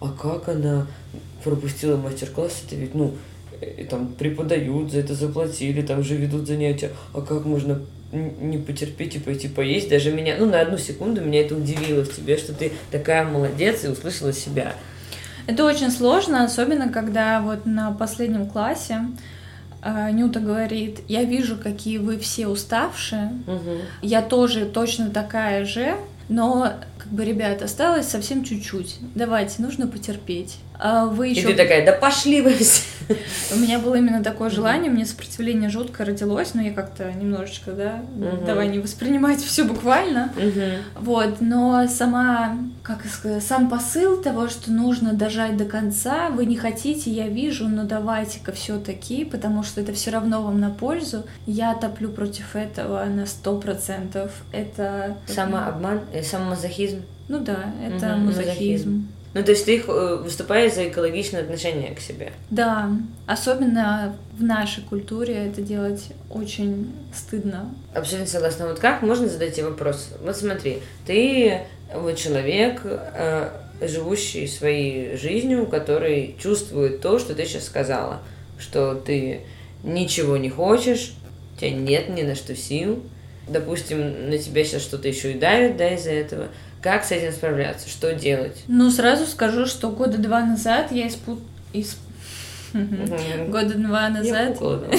[0.00, 0.86] а как она
[1.42, 3.14] пропустила мастер-класс, это ведь, ну,
[3.60, 9.16] э, там преподают, за это заплатили, там же ведут занятия, а как можно не потерпеть
[9.16, 9.88] и пойти поесть.
[9.88, 13.84] Даже меня, ну, на одну секунду меня это удивило в тебе, что ты такая молодец
[13.84, 14.76] и услышала себя.
[15.46, 19.00] Это очень сложно, особенно когда вот на последнем классе
[19.82, 23.78] э, Нюта говорит, я вижу, какие вы все уставшие, Мгм.
[24.02, 25.96] я тоже точно такая же,
[26.28, 26.72] но
[27.04, 28.96] как бы, ребят, осталось совсем чуть-чуть.
[29.14, 30.56] Давайте, нужно потерпеть.
[30.76, 31.48] А вы И еще...
[31.48, 32.82] ты такая, да пошли вы все.
[33.54, 38.02] У меня было именно такое желание, мне сопротивление жутко родилось, но я как-то немножечко, да,
[38.16, 38.44] Мгм.
[38.46, 40.32] давай не воспринимать все буквально.
[40.98, 46.56] Вот, но сама, как сказать, сам посыл того, что нужно дожать до конца, вы не
[46.56, 51.24] хотите, я вижу, но давайте-ка все-таки, потому что это все равно вам на пользу.
[51.46, 54.32] Я топлю против этого на сто процентов.
[54.50, 56.22] Это Самообман, э,
[56.94, 57.02] самомазохизм.
[57.28, 58.50] Ну да, это Мгм, мазохизм.
[58.50, 59.08] мазохизм.
[59.34, 62.32] Ну, то есть ты э, выступаешь за экологичное отношение к себе.
[62.50, 62.88] Да,
[63.26, 67.74] особенно в нашей культуре это делать очень стыдно.
[67.94, 68.68] Абсолютно согласна.
[68.68, 70.10] Вот как можно задать тебе вопрос?
[70.22, 73.48] Вот смотри, ты вот человек, э,
[73.80, 78.20] живущий своей жизнью, который чувствует то, что ты сейчас сказала,
[78.58, 79.40] что ты
[79.82, 81.12] ничего не хочешь,
[81.56, 83.02] у тебя нет ни на что сил,
[83.48, 86.46] допустим, на тебя сейчас что-то еще и давит, да, из-за этого.
[86.84, 87.88] Как с этим справляться?
[87.88, 88.62] Что делать?
[88.68, 91.40] Ну, сразу скажу, что года два назад я испут...
[91.72, 91.96] исп-
[92.74, 93.50] Мгм.
[93.50, 94.58] Года два Я назад...
[94.60, 94.96] да.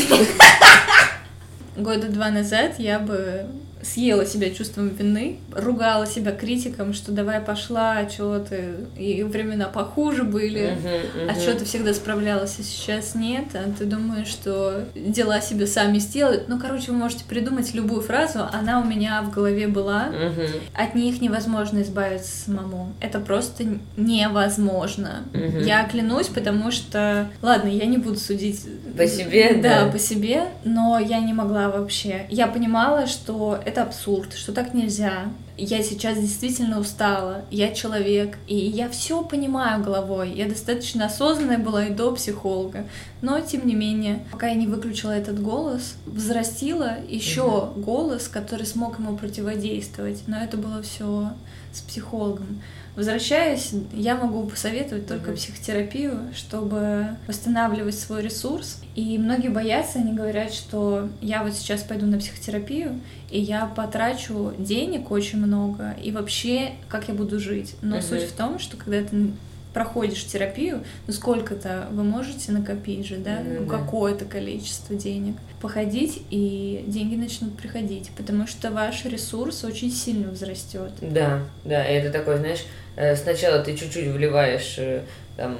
[1.77, 3.45] Года два назад я бы
[3.85, 10.23] съела себя чувством вины, ругала себя критиком, что давай пошла, что ты, и времена похуже
[10.23, 11.41] были, Мгм, а мгм.
[11.41, 16.47] что ты всегда справлялась, а сейчас нет, а ты думаешь, что дела себе сами сделают.
[16.47, 20.05] Ну, короче, вы можете придумать любую фразу, она у меня в голове была.
[20.07, 22.93] Мгм, От них невозможно избавиться самому.
[22.99, 23.63] Это просто
[23.97, 25.23] невозможно.
[25.33, 25.59] Мгм.
[25.63, 27.29] Я клянусь, потому что...
[27.41, 28.61] Ладно, я не буду судить...
[28.97, 29.89] По себе, да.
[29.91, 32.25] по себе, но я не могла вообще.
[32.29, 35.31] Я понимала, что это абсурд, что так нельзя.
[35.57, 40.33] Я сейчас действительно устала, я человек, и я все понимаю головой.
[40.33, 42.85] Я достаточно осознанная была и до психолога.
[43.21, 48.99] Но, тем не менее, пока я не выключила этот голос, взрастила еще голос, который смог
[48.99, 50.23] ему противодействовать.
[50.27, 51.31] Но это было все
[51.71, 52.61] с психологом.
[52.95, 55.35] Возвращаясь, я могу посоветовать только Мгм.
[55.35, 58.81] психотерапию, чтобы восстанавливать свой ресурс.
[58.95, 64.53] И многие боятся, они говорят, что я вот сейчас пойду на психотерапию, и я потрачу
[64.57, 67.75] денег очень много, и вообще, как я буду жить.
[67.81, 68.05] Но Мгм.
[68.05, 69.31] суть в том, что когда ты
[69.75, 73.77] проходишь терапию, ну сколько-то вы можете накопить же, да, ну, да.
[73.77, 80.93] какое-то количество денег, походить, и деньги начнут приходить, потому что ваш ресурс очень сильно взрастет.
[81.01, 82.63] Да, да, это такой, знаешь,
[82.95, 85.01] э, сначала ты чуть-чуть вливаешь э,
[85.37, 85.57] там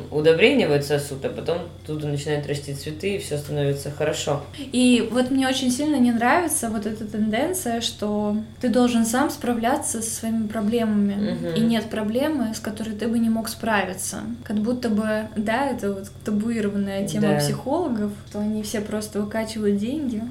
[0.75, 4.41] этот сосуд, а потом тут начинают расти цветы, и все становится хорошо.
[4.57, 10.01] И вот мне очень сильно не нравится вот эта тенденция, что ты должен сам справляться
[10.01, 11.53] со своими проблемами, Мгм.
[11.55, 14.21] и нет проблемы, с которой ты бы не мог справиться.
[14.43, 17.39] Как будто бы, да, это вот табуированная тема Да.
[17.39, 20.21] психологов, что они все просто выкачивают деньги.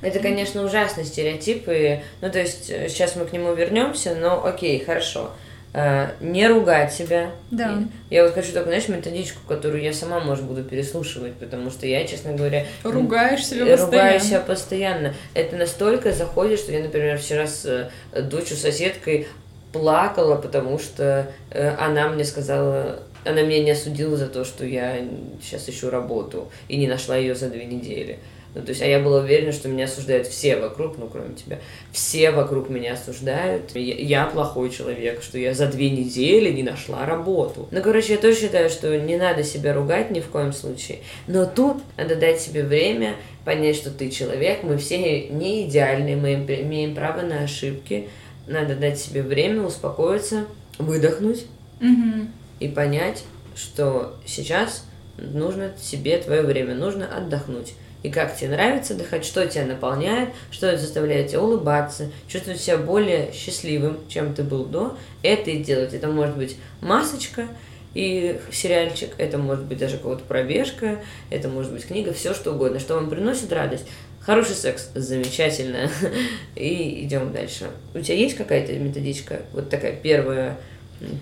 [0.00, 4.44] Это, конечно, ужасный стереотип, и, ну, то есть, э, сейчас мы к нему вернемся, но
[4.44, 5.30] окей, хорошо.
[5.74, 7.30] Э, Не ругать себя.
[7.50, 7.82] Да.
[8.10, 11.86] И Я вот хочу только, знаешь, методичку, которую я сама, может, буду переслушивать, потому что
[11.86, 13.86] я, честно говоря, Ругаешь себя постоянно.
[13.86, 15.14] Ругаю себя постоянно.
[15.34, 19.28] Это настолько заходит, что я, например, вчера с э, дочью соседкой
[19.72, 24.96] плакала, потому что э, она мне сказала, она меня не осудила за то, что я
[25.42, 28.18] сейчас ищу работу и не нашла ее за две недели.
[28.54, 31.58] Ну, то есть, а я была уверена, что меня осуждают все вокруг, ну, кроме тебя.
[31.92, 33.76] Все вокруг меня осуждают.
[33.76, 37.68] Я, я плохой человек, что я за две недели не нашла работу.
[37.70, 40.98] Ну, короче, я тоже считаю, что не надо себя ругать ни в коем случае.
[41.26, 46.34] Но тут надо дать себе время, понять, что ты человек, мы все не идеальны, мы
[46.34, 48.08] имеем- право на ошибки.
[48.46, 50.46] Надо дать себе время успокоиться,
[50.78, 51.44] выдохнуть
[51.80, 52.32] Мгм.
[52.60, 54.84] и понять, что сейчас
[55.18, 57.74] нужно себе твое время, нужно отдохнуть.
[58.02, 63.32] И как тебе нравится отдыхать, что тебя наполняет, что заставляет тебя улыбаться, чувствовать себя более
[63.32, 65.94] счастливым, чем ты был до, это и делать.
[65.94, 67.48] Это может быть масочка
[67.94, 72.78] и сериальчик, это может быть даже какая-то пробежка, это может быть книга, все что угодно,
[72.78, 73.86] что вам приносит радость.
[74.20, 75.90] Хороший секс, замечательно.
[76.54, 77.70] И идем дальше.
[77.94, 80.58] У тебя есть какая-то методичка, вот такая первая,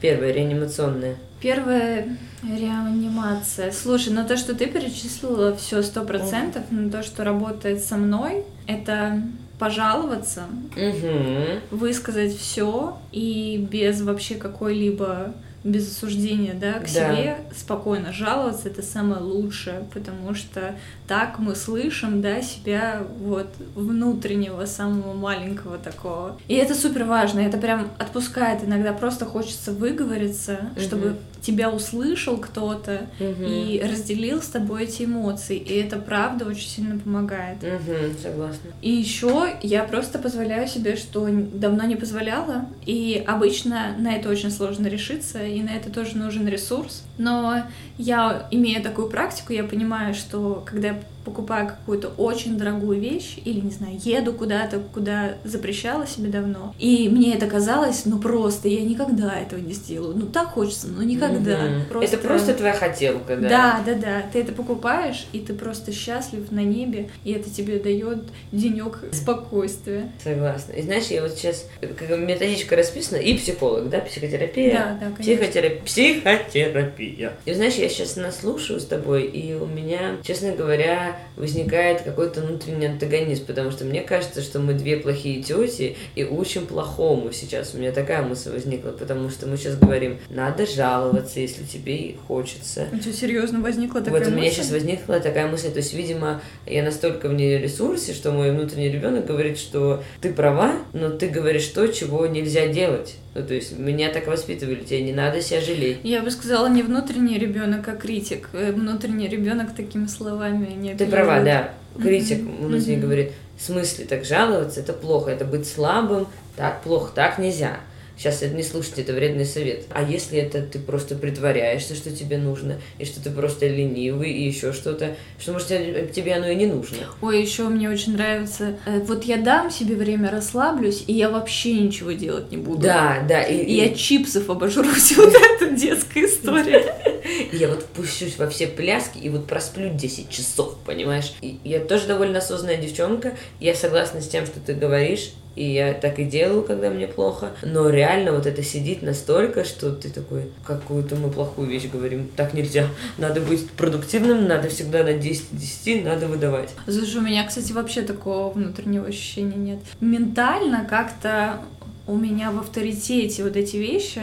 [0.00, 1.16] первая реанимационная?
[1.40, 2.06] Первая
[2.42, 3.70] реанимация.
[3.72, 8.44] Слушай, ну то, что ты перечислила, все сто процентов, но то, что работает со мной,
[8.66, 9.22] это
[9.58, 10.44] пожаловаться,
[10.76, 11.76] Угу.
[11.78, 15.32] высказать все и без вообще какой-либо
[15.66, 16.88] без осуждения, да, к Да.
[16.88, 20.74] себе спокойно жаловаться, это самое лучшее, потому что
[21.06, 26.36] так мы слышим, да, себя вот внутреннего, самого маленького такого.
[26.48, 30.82] И это супер важно, это прям отпускает иногда, просто хочется выговориться, Мгм.
[30.84, 36.98] чтобы тебя услышал кто-то и разделил с тобой эти эмоции, и это правда очень сильно
[36.98, 37.58] помогает.
[37.62, 38.70] Угу, согласна.
[38.82, 42.66] И еще я просто позволяю себе, что давно не позволяла.
[42.84, 47.02] И обычно на это очень сложно решиться, и на это тоже нужен ресурс.
[47.18, 47.62] Но
[47.98, 53.60] я, имея такую практику, я понимаю, что когда я покупаю какую-то очень дорогую вещь, или,
[53.60, 58.82] не знаю, еду куда-то, куда запрещала себе давно, и мне это казалось, ну просто, я
[58.82, 60.16] никогда этого не сделаю.
[60.16, 61.58] Ну так хочется, но никогда.
[61.90, 62.00] Мгм.
[62.00, 63.48] Это просто твоя хотелка, да?
[63.48, 64.22] Да, да, да.
[64.32, 68.20] Ты это покупаешь, и ты просто счастлив на небе, и это тебе дает
[68.52, 70.12] денек спокойствия.
[70.22, 70.72] Согласна.
[70.72, 74.72] И знаешь, я вот сейчас, как методичка расписана, и психолог, да, психотерапия.
[74.72, 75.22] Да, да, конечно.
[75.22, 75.82] Психотерапия.
[75.84, 77.32] Психотерапия.
[77.44, 82.86] И знаешь, я сейчас наслушаю с тобой, и у меня, честно говоря, возникает какой-то внутренний
[82.86, 87.74] антагонизм, потому что мне кажется, что мы две плохие тети и учим плохому сейчас.
[87.74, 92.88] У меня такая мысль возникла, потому что мы сейчас говорим, надо жаловаться, если тебе хочется.
[92.92, 94.56] У тебя серьезно возникла такая Вот у меня мысль?
[94.56, 98.90] сейчас возникла такая мысль, то есть, видимо, я настолько в ней ресурсе, что мой внутренний
[98.90, 103.16] ребенок говорит, что ты права, но ты говоришь то, чего нельзя делать.
[103.36, 105.98] Ну, то есть, меня так воспитывали, тебе не надо себя жалеть.
[106.02, 108.48] Я бы сказала, не внутренний ребенок, а критик.
[108.54, 111.70] Э, Внутренний ребенок такими словами не Ты права, да.
[112.00, 113.06] Критик Мгм, внутренне мгм.
[113.06, 117.78] говорит, В смысле, так жаловаться, это плохо, это быть слабым, так плохо, так нельзя.
[118.16, 119.84] Сейчас это не слушайте, это вредный совет.
[119.90, 124.46] А если это ты просто притворяешься, что тебе нужно, и что ты просто ленивый, и
[124.46, 126.98] еще что-то, что, может, тебе оно и не нужно.
[127.20, 131.74] Ой, еще мне очень нравится, э, вот я дам себе время, расслаблюсь, и я вообще
[131.74, 132.82] ничего делать не буду.
[132.82, 133.42] Да, да.
[133.42, 136.84] И, и я чипсов обожрусь, вот эта детская история.
[137.52, 141.32] Я вот пущусь во все пляски и вот просплю 10 часов, понимаешь?
[141.40, 145.94] И я тоже довольно осознанная девчонка, я согласна с тем, что ты говоришь, и я
[145.94, 147.52] так и делаю, когда мне плохо.
[147.62, 152.28] Но реально вот это сидит настолько, что ты такой, какую-то мы плохую вещь говорим.
[152.36, 152.86] Так нельзя.
[153.18, 156.70] Надо быть продуктивным, надо всегда на 10 10, надо выдавать.
[156.86, 159.78] Слушай, у меня, кстати, вообще такого внутреннего ощущения нет.
[160.00, 161.60] Ментально как-то
[162.06, 164.22] у меня в авторитете вот эти вещи,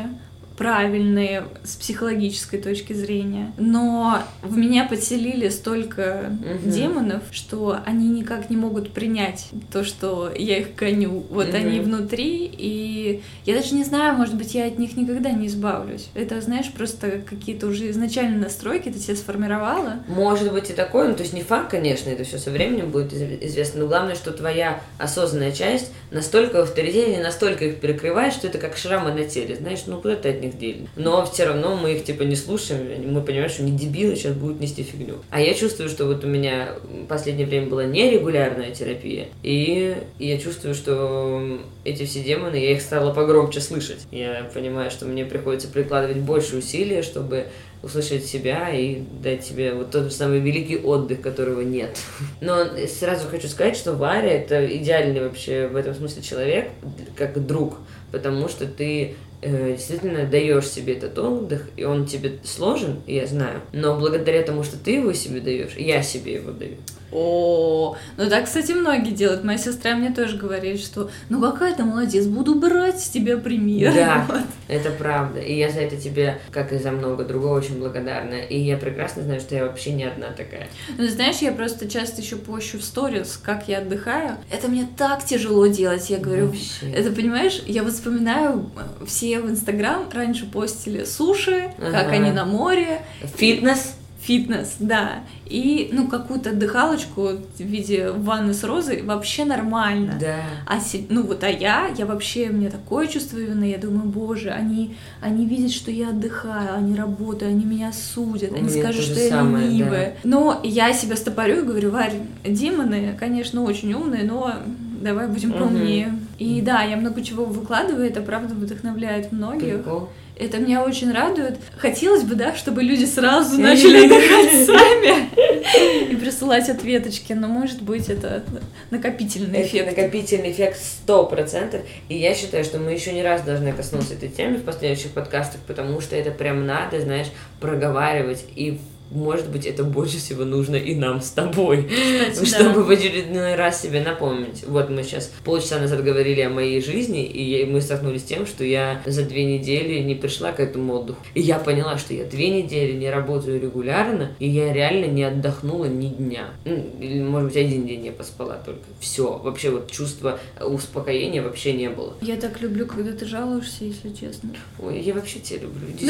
[0.63, 3.52] правильные с психологической точки зрения.
[3.58, 6.71] Но в меня подселили столько угу.
[6.71, 11.26] демонов, что они никак не могут принять то, что я их гоню.
[11.30, 11.58] Вот угу.
[11.58, 16.08] они внутри, и я даже не знаю, может быть, я от них никогда не избавлюсь.
[16.13, 19.95] Это, знаешь, просто какие-то уже изначальные настройки ты себе сформировала.
[20.08, 23.12] Может быть и такое, ну то есть не факт, конечно, это все со временем будет
[23.12, 28.60] известно, но главное, что твоя осознанная часть настолько в авторитете, настолько их перекрывает, что это
[28.60, 30.88] как шрамы на теле, знаешь, ну куда ты от них делись.
[30.96, 34.60] Но все равно мы их типа не слушаем, мы понимаем, что они дебилы сейчас будут
[34.60, 35.16] нести фигню.
[35.30, 40.38] А я чувствую, что вот у меня в последнее время была нерегулярная терапия, и я
[40.38, 44.06] чувствую, что эти все демоны, я их стала погромче слышать.
[44.12, 47.48] Я понимаю, что мне приходится прикладывать больше усилий, чтобы
[47.84, 51.98] услышать себя и дать себе вот тот самый великий отдых, которого нет.
[52.42, 56.70] Но сразу хочу сказать, что Варя это идеальный вообще в этом смысле человек,
[57.18, 57.80] как друг,
[58.12, 63.98] потому что ты действительно даешь себе этот отдых, и он тебе сложен, я знаю, но
[64.00, 66.76] благодаря тому, что ты его себе даешь, я себе его даю.
[67.13, 69.43] О, ну так, кстати, многие делают.
[69.43, 73.93] Моя сестра мне тоже говорит, что ну какая ты молодец, буду брать с тебя пример.
[73.93, 74.41] Да, вот.
[74.67, 75.39] это правда.
[75.39, 78.36] И я за это тебе, как и за много другого, очень благодарна.
[78.36, 80.69] И я прекрасно знаю, что я вообще не одна такая.
[80.97, 84.38] Ну, знаешь, я просто часто еще пощу в сторис, как я отдыхаю.
[84.52, 86.10] Это мне так тяжело делать.
[86.10, 86.91] Я говорю, вообще.
[86.91, 88.71] это понимаешь, я вот вспоминаю,
[89.06, 91.91] все в Инстаграм раньше постили суши, ага.
[91.91, 93.02] как они на море.
[93.38, 95.24] Фитнес фитнес, да.
[95.46, 100.18] И, ну, какую-то дыхалочку в виде ванны с розой вообще нормально.
[100.20, 100.40] Да.
[100.66, 104.96] А, ну, вот, а я, я вообще, мне такое чувство вины, я думаю, боже, они,
[105.22, 109.30] они видят, что я отдыхаю, они работают, они меня судят, У они скажут, что я
[109.30, 110.16] самое, ленивая.
[110.24, 110.30] Да.
[110.30, 112.14] Но я себя стопорю и говорю, Варь,
[112.46, 114.54] демоны, конечно, очень умные, но
[115.02, 116.08] давай будем поумнее.
[116.08, 116.16] Угу.
[116.40, 119.84] И да, я много чего выкладываю, это правда вдохновляет многих.
[119.84, 120.10] Прикол.
[120.36, 121.58] Это меня очень радует.
[121.78, 128.10] Хотелось бы, да, чтобы люди сразу начали отдыхать сами и присылать ответочки, но может быть
[128.10, 128.43] это
[128.89, 129.86] накопительный это эффект.
[129.96, 131.82] накопительный эффект сто процентов.
[132.10, 135.62] И я считаю, что мы еще не раз должны коснуться этой темы в последующих подкастах,
[135.67, 137.28] потому что это прям надо, знаешь,
[137.60, 138.80] проговаривать и
[139.12, 141.89] может быть, это больше всего нужно и нам с тобой,
[142.32, 142.82] Кстати, чтобы да.
[142.82, 144.63] в очередной раз себе напомнить.
[144.68, 148.63] Вот мы сейчас полчаса назад говорили о моей жизни, и мы столкнулись с тем, что
[148.63, 151.20] я за две недели не пришла к этому отдыху.
[151.34, 155.86] И я поняла, что я две недели не работаю регулярно, и я реально не отдохнула
[155.86, 156.50] ни дня.
[156.66, 158.82] Ну, или, может быть, один день я поспала только.
[159.00, 159.38] Все.
[159.38, 162.13] Вообще вот чувства успокоения вообще не было.
[162.22, 164.50] Я так люблю, когда ты жалуешься, если честно.
[164.80, 165.88] Ой, я вообще тебя люблю.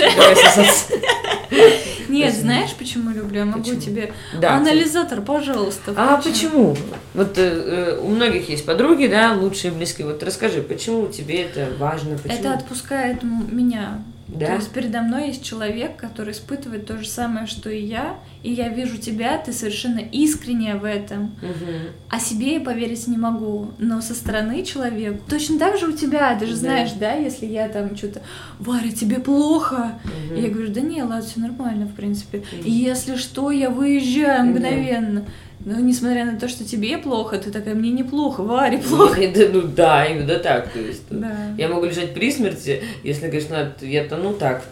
[2.10, 3.40] Нет, знаешь, почему люблю?
[3.40, 5.94] Я могу тебе да, анализатор, пожалуйста.
[5.96, 6.76] А почему?
[7.14, 10.08] Вот э, у многих есть подруги, да, лучшие близкие.
[10.08, 12.18] Вот расскажи, почему тебе это важно?
[12.18, 12.40] Почему?
[12.40, 14.04] Это отпускает меня
[14.34, 14.48] да?
[14.48, 18.52] То есть передо мной есть человек, который испытывает то же самое, что и я, и
[18.52, 21.36] я вижу тебя, ты совершенно искренняя в этом.
[21.42, 21.72] Угу.
[22.10, 26.38] А себе я поверить не могу, но со стороны человек точно так же у тебя,
[26.38, 26.60] ты же да.
[26.60, 28.22] знаешь, да, если я там что-то,
[28.60, 30.40] Варя, тебе плохо, угу.
[30.40, 32.40] я говорю, да не, ладно, все нормально, в принципе.
[32.40, 32.64] Угу.
[32.66, 35.22] Если что, я выезжаю мгновенно.
[35.22, 35.30] Угу.
[35.66, 39.22] Ну, несмотря на то, что тебе плохо, ты такая, мне неплохо, Варе плохо.
[39.54, 40.70] Ну, да, именно так.
[40.72, 41.54] То есть, да.
[41.58, 44.64] Я могу лежать при смерти, если, конечно, я тону так,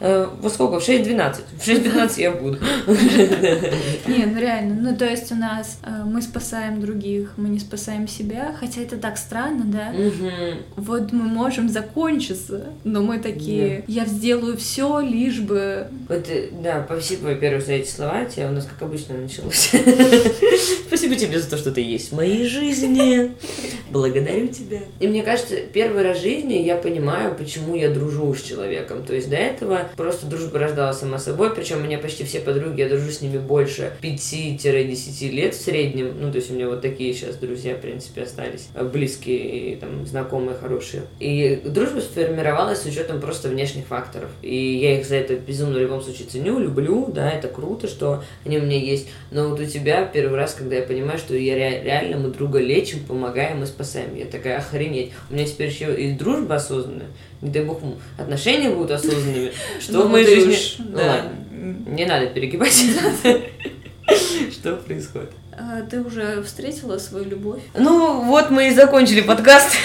[0.00, 0.80] во сколько?
[0.80, 1.42] В 6.12.
[1.58, 2.58] В 6.15 я буду.
[4.06, 4.90] Не, ну реально.
[4.90, 8.96] Ну, то есть у нас э, мы спасаем других, мы не спасаем себя, хотя это
[8.96, 9.92] так странно, да?
[10.76, 15.88] Вот мы можем закончиться, но мы такие, я сделаю все, лишь бы...
[16.08, 19.70] Вот, э, да, спасибо, во-первых, за эти слова, тебе у нас, как обычно, началось.
[20.86, 23.32] Спасибо тебе за то, что ты есть в моей жизни.
[23.90, 24.80] Благодарю тебя.
[24.98, 29.04] И мне кажется, первый раз в жизни я понимаю, почему я дружу с человеком.
[29.04, 32.80] То есть до этого просто дружба рождалась сама собой, причем у меня почти все подруги,
[32.80, 36.14] я дружу с ними больше 5-10 лет в среднем.
[36.20, 38.68] Ну, то есть у меня вот такие сейчас друзья, в принципе, остались.
[38.92, 39.38] Близкие,
[39.72, 41.02] и, там, знакомые, хорошие.
[41.18, 44.30] И дружба сформировалась с учетом просто внешних факторов.
[44.42, 48.22] И я их за это безумно в любом случае ценю, люблю, да, это круто, что
[48.44, 49.08] они у меня есть.
[49.30, 53.04] Но вот у тебя первый раз, когда я понимаю, что я реально мы друга лечим,
[53.04, 54.14] помогаем и спасаем.
[54.14, 55.12] Я такая, охренеть.
[55.30, 57.08] У меня теперь еще и дружба осознанная.
[57.42, 57.80] Не дай бог,
[58.18, 59.50] отношения будут осознанными.
[59.80, 60.56] Что ну, в моей жизни...
[60.78, 61.30] Ну ладно,
[61.86, 62.84] не надо перегибать.
[64.52, 65.30] Что происходит?
[65.52, 67.62] А, ты уже встретила свою любовь?
[67.74, 69.76] Ну, вот мы и закончили подкаст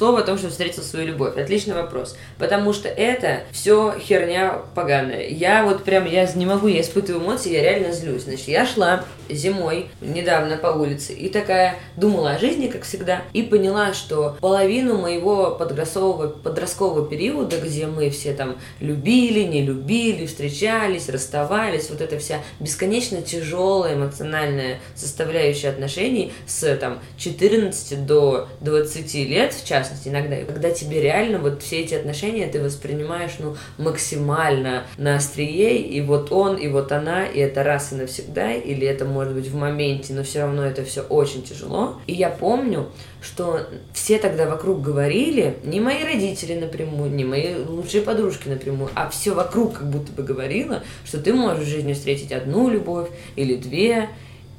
[0.00, 1.36] к слову о том, что встретил свою любовь.
[1.36, 2.16] Отличный вопрос.
[2.38, 5.28] Потому что это все херня поганая.
[5.28, 8.22] Я вот прям, я не могу, я испытываю эмоции, я реально злюсь.
[8.22, 13.42] Значит, я шла зимой недавно по улице и такая думала о жизни, как всегда, и
[13.42, 21.08] поняла, что половину моего подросткового, подросткового периода, где мы все там любили, не любили, встречались,
[21.08, 29.54] расставались, вот эта вся бесконечно тяжелая эмоциональная составляющая отношений с там 14 до 20 лет,
[29.54, 34.84] в частности, частности, иногда, когда тебе реально вот все эти отношения ты воспринимаешь, ну, максимально
[34.96, 39.04] на острие, и вот он, и вот она, и это раз и навсегда, или это
[39.04, 42.00] может быть в моменте, но все равно это все очень тяжело.
[42.06, 43.60] И я помню, что
[43.92, 49.34] все тогда вокруг говорили, не мои родители напрямую, не мои лучшие подружки напрямую, а все
[49.34, 54.08] вокруг как будто бы говорило, что ты можешь в жизни встретить одну любовь или две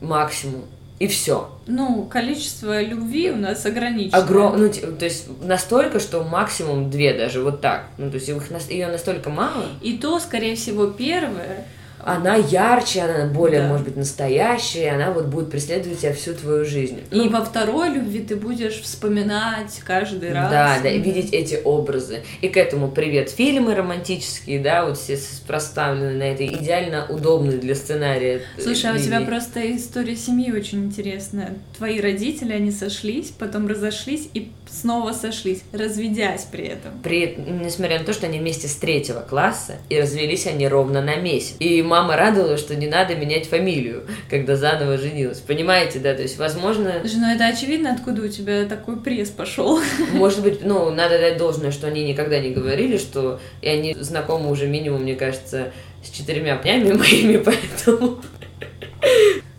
[0.02, 0.64] максимум
[1.02, 1.49] и все.
[1.66, 4.20] Ну, количество любви у нас ограничено.
[4.20, 4.56] Огром...
[4.56, 7.86] Ну, то есть настолько, что максимум две даже, вот так.
[7.97, 9.66] Ну, то есть их, ее настолько мало.
[9.82, 11.66] И то, скорее всего, первое,
[12.04, 13.68] она ярче, она более, да.
[13.68, 17.02] может быть, настоящая, она вот будет преследовать тебя всю твою жизнь.
[17.12, 20.52] И ну, во второй любви ты будешь вспоминать каждый раз.
[20.52, 22.24] Да, да, и видеть эти образы.
[22.41, 27.76] И к этому привет фильмы романтические, да, вот все проставлены на этой идеально удобной для
[27.76, 28.41] сценария.
[28.60, 31.56] Слушай, а у тебя просто история семьи очень интересная.
[31.78, 36.99] Твои родители, они сошлись, потом разошлись и снова сошлись, разведясь при этом.
[37.03, 41.15] При, несмотря на то, что они вместе с третьего класса, и развелись они ровно на
[41.15, 41.55] месяц.
[41.59, 45.39] И мама радовалась, что не надо менять фамилию, когда заново женилась.
[45.39, 46.13] Понимаете, да?
[46.13, 46.99] То есть, возможно...
[47.01, 49.80] Слушай, ну это очевидно, откуда у тебя такой пресс пошел.
[50.13, 53.39] Может быть, ну, надо дать должное, что они никогда не говорили, что...
[53.61, 55.72] И они знакомы уже минимум, мне кажется,
[56.03, 58.22] с четырьмя пнями моими, поэтому...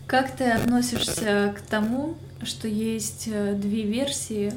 [0.07, 4.53] Как ты относишься к тому, что есть э, две версии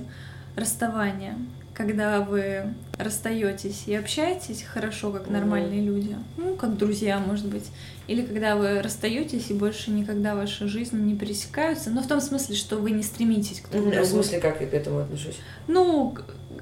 [0.57, 1.37] расставания,
[1.75, 7.67] когда вы расстаетесь и общаетесь хорошо, как нормальные люди, ну, как друзья, может быть,
[8.07, 12.57] или когда вы расстаетесь и больше никогда ваши жизни не пересекаются, но в том смысле,
[12.57, 14.03] что вы не стремитесь к друг другу.
[14.03, 15.37] В смысле, как я к этому отношусь?
[15.69, 16.17] Ну,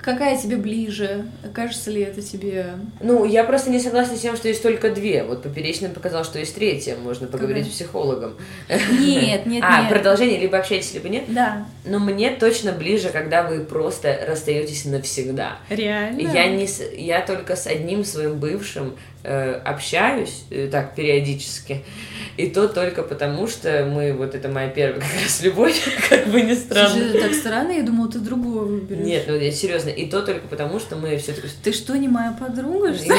[0.04, 1.24] Какая тебе ближе?
[1.54, 2.74] Кажется ли это тебе...
[3.00, 5.24] Ну, я просто не согласна с тем, что есть только две.
[5.24, 6.96] Вот Поперечный показал, что есть третья.
[6.96, 7.72] Можно поговорить Какая?
[7.72, 8.34] с психологом.
[8.68, 11.24] Нет, нет, А, продолжение, либо общаетесь, либо нет?
[11.28, 11.66] Да.
[11.86, 15.56] Но мне точно ближе, когда вы просто расстаетесь навсегда.
[15.70, 16.20] Реально?
[16.20, 21.82] Я, не, я только с одним своим бывшим э, общаюсь, э, так, периодически.
[22.36, 26.42] И то только потому, что мы, вот это моя первая как раз любовь, как бы
[26.42, 26.90] не странно.
[26.90, 29.04] Слушай, так странно, я думала, ты другого выберешь.
[29.04, 32.08] Нет, ну я серьезно, и то только потому, что мы все таки Ты что, не
[32.08, 33.14] моя подруга, что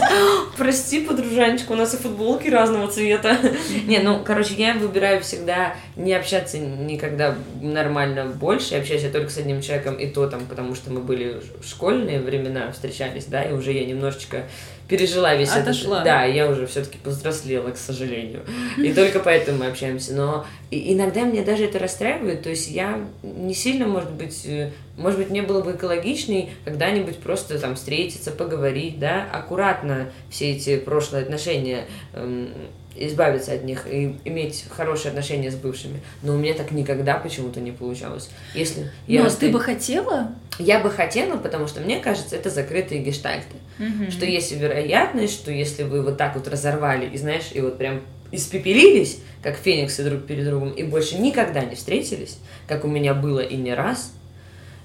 [0.56, 3.38] Прости, подружанечка, у нас и футболки разного цвета.
[3.86, 9.38] Не, ну, короче, я выбираю всегда не общаться никогда нормально больше, общаюсь я только с
[9.38, 13.52] одним человеком, и то там, потому что мы были в школьные времена, встречались, да, и
[13.52, 14.44] уже я немножечко
[14.90, 15.98] пережила весь Отошла.
[15.98, 16.04] этот...
[16.04, 18.42] Да, я уже все-таки повзрослела, к сожалению.
[18.76, 20.14] И только поэтому мы общаемся.
[20.14, 22.42] Но иногда меня даже это расстраивает.
[22.42, 27.18] То есть я не сильно, может быть, э, может быть, мне было бы экологичней когда-нибудь
[27.18, 32.50] просто там встретиться, поговорить, да, аккуратно все эти прошлые отношения эм,
[32.96, 36.00] избавиться от них и иметь хорошие отношения с бывшими.
[36.22, 38.28] Но у меня так никогда почему-то не получалось.
[38.54, 39.52] Если я Но расстаю...
[39.52, 40.32] ты бы хотела?
[40.58, 43.56] Я бы хотела, потому что мне кажется, это закрытые гештальты.
[43.80, 44.10] Угу.
[44.10, 48.02] Что есть вероятность, что если вы вот так вот разорвали и, знаешь, и вот прям
[48.30, 53.40] испепелились, как фениксы друг перед другом, и больше никогда не встретились, как у меня было
[53.40, 54.12] и не раз,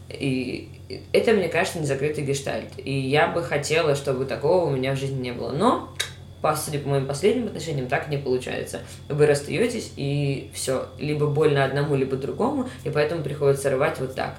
[0.10, 0.70] и
[1.14, 2.70] это, мне кажется, не закрытый гештальт.
[2.78, 5.52] И я бы хотела, чтобы такого у меня в жизни не было.
[5.52, 5.94] Но
[6.42, 8.82] по, судя по моим последним отношениям, так не получается.
[9.10, 10.88] Вы расстаетесь, и все.
[11.00, 14.38] Либо больно одному, либо другому, и поэтому приходится рвать вот так.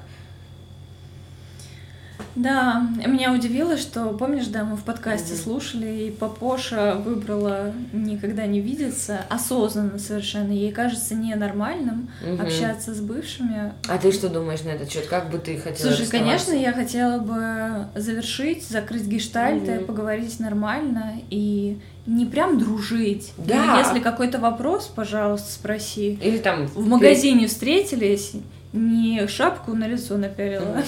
[2.37, 5.43] Да, меня удивило, что, помнишь, да, мы в подкасте Мгм.
[5.43, 10.53] слушали, и Папоша выбрала никогда не видеться, осознанно совершенно.
[10.53, 12.43] Ей кажется ненормальным Мгм.
[12.43, 13.73] общаться с бывшими.
[13.89, 15.07] А ты что думаешь на этот счет?
[15.07, 19.87] Как бы ты хотела Слушай, конечно, я хотела бы завершить, закрыть гештальты, Мгм.
[19.87, 23.33] поговорить нормально и не прям дружить.
[23.39, 23.65] Да.
[23.73, 26.19] Но Если какой-то вопрос, пожалуйста, спроси.
[26.23, 26.67] Или там...
[26.67, 28.33] В магазине встретились,
[28.73, 30.83] не шапку на лицо напялила.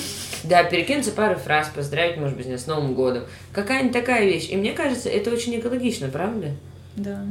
[0.45, 3.25] Да, перекинуться пару фраз, поздравить, может быть, с Новым годом.
[3.53, 4.49] Какая-нибудь такая вещь.
[4.51, 6.51] И мне кажется, это очень экологично, правда?
[6.97, 7.25] Да.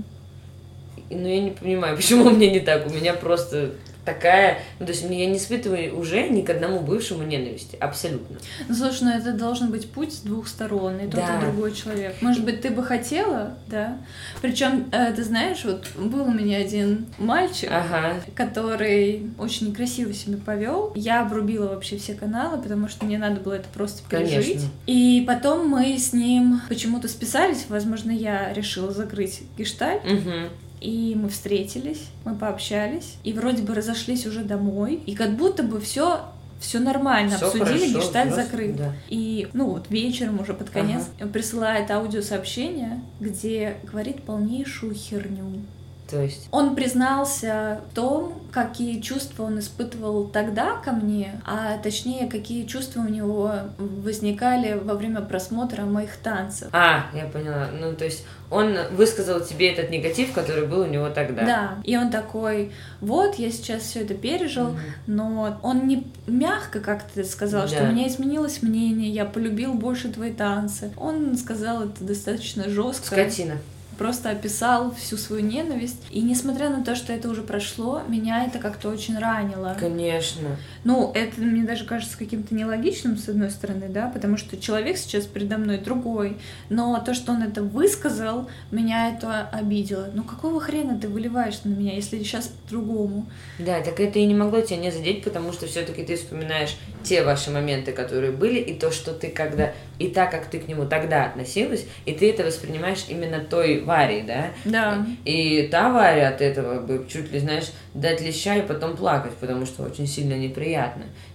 [1.10, 2.88] Но я не понимаю, почему у меня не так.
[2.88, 3.72] У меня просто
[4.08, 4.60] такая...
[4.80, 7.76] Ну, то есть я не испытываю уже ни к одному бывшему ненависти.
[7.76, 8.38] Абсолютно.
[8.70, 11.38] Ну, слушай, ну это должен быть путь с двух сторон, и тот, Да.
[11.38, 12.16] и другой человек.
[12.22, 13.98] Может быть, ты бы хотела, да?
[14.42, 18.16] Причем, э, ты знаешь, вот был у меня один мальчик, Ага.
[18.34, 20.94] который очень некрасиво себя повел.
[20.96, 24.46] Я обрубила вообще все каналы, потому что мне надо было это просто пережить.
[24.46, 24.70] Конечно.
[24.86, 27.66] И потом мы с ним почему-то списались.
[27.68, 30.04] Возможно, я решила закрыть гештальт.
[30.06, 30.50] Мгм.
[30.82, 35.02] И мы встретились, мы пообщались, и вроде бы разошлись уже домой.
[35.06, 36.22] И как будто бы все
[36.60, 38.76] все нормально, Всё обсудили, хорошо, гештальт взрослый, закрыт.
[38.78, 38.94] да.
[39.10, 45.62] И, ну вот, вечером уже под конец присылает аудиосообщение, где говорит полнейшую херню.
[46.10, 46.48] То есть...
[46.52, 53.02] Он признался в том, какие чувства он испытывал тогда ко мне, а точнее, какие чувства
[53.02, 56.70] у него возникали во время просмотра моих танцев.
[56.72, 57.68] А, я поняла.
[57.80, 61.46] Ну, то есть он высказал тебе этот негатив, который был у него тогда.
[61.46, 61.78] Да.
[61.84, 64.80] И он такой, вот, я сейчас все это пережил, Мгм.
[65.08, 67.90] но он не мягко как-то сказал, что Да.
[67.90, 70.92] у меня изменилось мнение, я полюбил больше твои танцы.
[70.96, 73.08] Он сказал это достаточно жестко.
[73.08, 73.58] Скотина.
[73.98, 76.02] Просто описал всю свою ненависть.
[76.10, 79.76] И несмотря на то, что это уже прошло, меня это как-то очень ранило.
[79.80, 80.58] Конечно.
[80.88, 85.26] Ну, это мне даже кажется каким-то нелогичным, с одной стороны, да, потому что человек сейчас
[85.26, 86.38] передо мной другой,
[86.70, 90.08] но то, что он это высказал, меня это обидело.
[90.14, 93.26] Ну, какого хрена ты выливаешь на меня, если сейчас по-другому?
[93.60, 97.22] Да, так это и не могло тебя не задеть, потому что все-таки ты вспоминаешь те
[97.22, 100.86] ваши моменты, которые были, и то, что ты когда, и так, как ты к нему
[100.86, 104.52] тогда относилась, и ты это воспринимаешь именно той Варей, да?
[104.64, 105.06] Да.
[105.26, 109.66] И та Варя от этого бы чуть ли, знаешь, дать леща и потом плакать, потому
[109.66, 110.77] что очень сильно неприятно.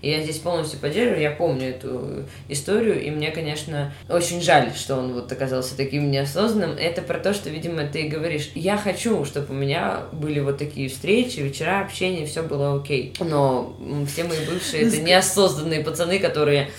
[0.01, 4.97] И я здесь полностью поддерживаю, я помню эту историю, и мне, конечно, очень жаль, что
[4.97, 6.77] он вот оказался таким неосознанным.
[6.77, 10.89] Это про то, что, видимо, ты говоришь, я хочу, чтобы у меня были вот такие
[10.89, 13.15] встречи, вечера, общение, все было окей.
[13.21, 13.77] Но
[14.11, 16.71] все мои бывшие это неосознанные пацаны, которые,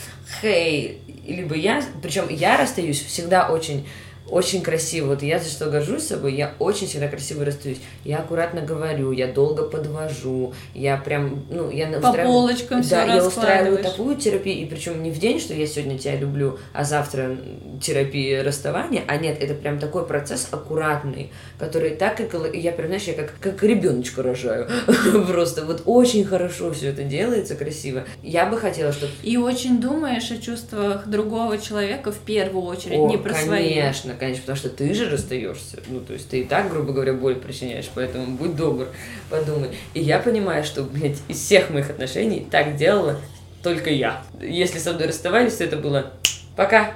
[0.42, 3.88] хей, либо я, причем я расстаюсь всегда очень
[4.34, 5.08] очень красиво.
[5.10, 7.78] Вот я за что горжусь собой, я очень всегда красиво расстаюсь.
[8.04, 13.26] Я аккуратно говорю, я долго подвожу, я прям, ну, я По полочкам всё Да, я
[13.26, 17.38] устраиваю такую терапию, и причем не в день, что я сегодня тебя люблю, а завтра
[17.80, 23.04] терапия расставания, а нет, это прям такой процесс аккуратный, который так, как я прям, знаешь,
[23.04, 24.68] я как, как ребеночка рожаю.
[25.28, 28.06] Просто вот очень хорошо все это делается, красиво.
[28.24, 33.08] Я бы хотела, чтобы И очень думаешь о чувствах другого человека в первую очередь, О,
[33.08, 33.76] не про свои.
[33.76, 35.78] конечно, конечно, потому что ты же расстаешься.
[35.88, 38.88] Ну, то есть ты и так, грубо говоря, боль причиняешь, поэтому будь добр,
[39.30, 39.70] подумай.
[39.94, 43.20] И я понимаю, что, блядь, из всех моих отношений так делала
[43.62, 44.24] только я.
[44.42, 46.14] Если со мной расставались, то это было
[46.56, 46.94] пока.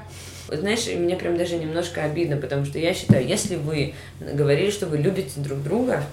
[0.48, 4.86] Вот знаешь, мне прям даже немножко обидно, потому что я считаю, если вы говорили, что
[4.86, 6.04] вы любите друг друга,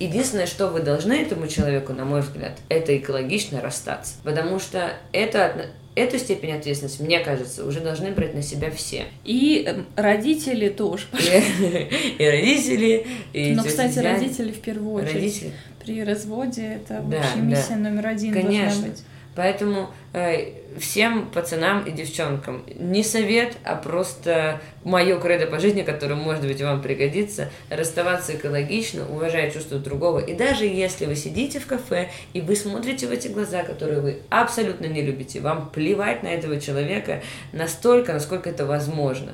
[0.00, 4.14] Единственное, что вы должны этому человеку, на мой взгляд, это экологично расстаться.
[4.24, 9.06] Потому что это, эту степень ответственности, мне кажется, уже должны брать на себя все.
[9.24, 11.06] И эм, родители тоже.
[11.12, 15.14] И, и родители, и Но, тети, кстати, родители в первую очередь.
[15.14, 15.52] Родители.
[15.84, 19.02] При разводе это вообще миссия номер один должна быть.
[19.34, 26.14] Поэтому э, всем пацанам и девчонкам не совет, а просто мое кредо по жизни, которое,
[26.14, 30.20] может быть, вам пригодится, расставаться экологично, уважая чувства другого.
[30.20, 34.18] И даже если вы сидите в кафе, и вы смотрите в эти глаза, которые вы
[34.30, 39.32] абсолютно не любите, вам плевать на этого человека настолько, насколько это возможно.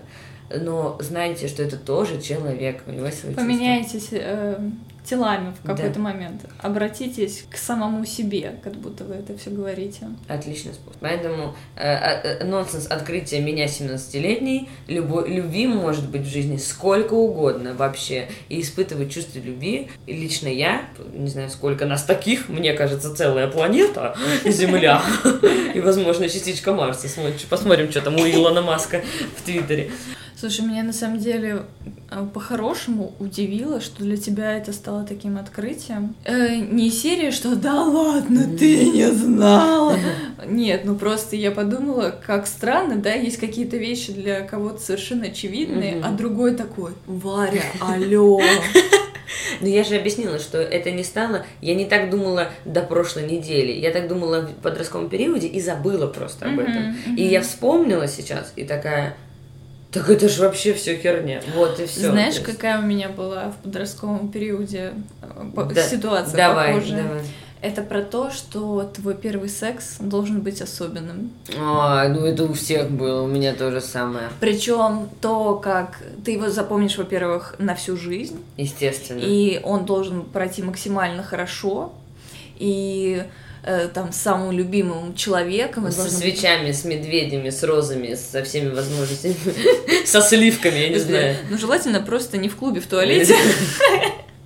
[0.49, 3.34] Но знайте, что это тоже человек, у него есть свои.
[3.34, 4.59] Поменяйтесь э,
[5.09, 6.00] телами в какой-то Да.
[6.00, 6.44] момент.
[6.61, 10.09] Обратитесь к самому себе, как будто вы это все говорите.
[10.28, 11.00] Отличный способ.
[11.00, 17.14] Поэтому э, э, э, нонсенс открытия меня 17-летней, любой, любви может быть в жизни сколько
[17.14, 19.88] угодно вообще, и испытывать чувство любви.
[20.07, 20.82] И лично я,
[21.14, 25.02] не знаю, сколько нас таких, мне кажется, целая планета, Земля,
[25.74, 27.09] и, возможно, частичка Марса.
[27.09, 29.02] Смотри- Посмотрим, что там у Илона Маска
[29.36, 29.90] в Твиттере.
[30.38, 31.62] Слушай, мне на самом деле
[32.11, 36.14] э, по-хорошему удивило, что для тебя это стало таким открытием.
[36.24, 39.97] Э, не серия, что да ладно, ты не знала.
[40.47, 46.01] Нет, ну просто я подумала, как странно, да, есть какие-то вещи для кого-то совершенно очевидные,
[46.03, 48.40] а другой такой, Варя, алло.
[49.61, 51.44] Но я же объяснила, что это не стало...
[51.61, 53.72] Я не так думала до прошлой недели.
[53.72, 56.97] Я так думала в подростковом периоде и забыла просто об этом.
[57.16, 59.16] И я вспомнила сейчас и такая...
[59.93, 61.41] Так это же вообще все херня.
[61.55, 62.11] Вот и все.
[62.11, 67.03] Знаешь, какая у меня была в подростковом периоде э, Да, ситуация давай, похожая?
[67.03, 67.22] давай.
[67.62, 71.30] Это про то, что твой первый секс должен быть особенным.
[71.59, 74.28] А, ну это у всех было, у меня то же самое.
[74.41, 79.20] Причем то, как ты его запомнишь, во-первых, на всю жизнь, Естественно.
[79.20, 81.93] и он должен пройти максимально хорошо,
[82.59, 83.24] и
[83.67, 85.91] э, там самым любимым человеком.
[85.91, 89.35] Со должен- свечами, с медведями, с розами, со всеми возможностями.
[90.07, 91.37] Со сливками, я не знаю.
[91.51, 93.35] Ну, желательно просто не в клубе, в туалете.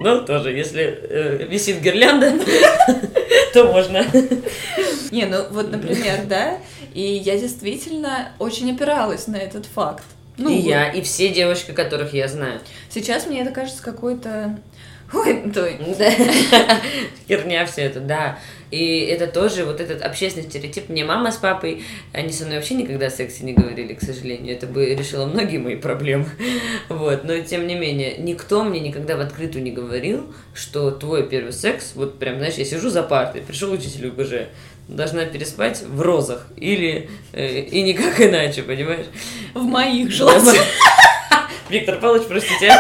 [0.03, 2.33] Ну, тоже, если э, висит гирлянда,
[3.53, 4.03] то можно.
[5.11, 6.57] Не, ну вот, например, да,
[6.95, 10.05] и я действительно очень опиралась на этот факт.
[10.39, 12.61] Ну, и я, и все девушки, которых я знаю.
[12.89, 14.59] Сейчас мне это кажется какой-то...
[15.13, 15.43] Ой.
[15.47, 15.69] Да.
[17.29, 18.39] Херня все это, да.
[18.71, 20.89] И это тоже вот этот общественный стереотип.
[20.89, 21.83] Мне мама с папой,
[22.13, 24.55] они со мной вообще никогда о сексе не говорили, к сожалению.
[24.55, 26.27] Это бы решило многие мои проблемы.
[26.89, 27.25] Вот.
[27.25, 31.93] Но тем не менее, никто мне никогда в открытую не говорил, что твой первый секс,
[31.95, 34.49] вот прям, знаешь, я сижу за партой, пришел учитель УБЖ,
[34.89, 39.07] должна переспать в розах или э, и никак иначе, понимаешь?
[39.55, 40.53] В моих желательно.
[41.71, 42.73] Виктор Павлович, простите.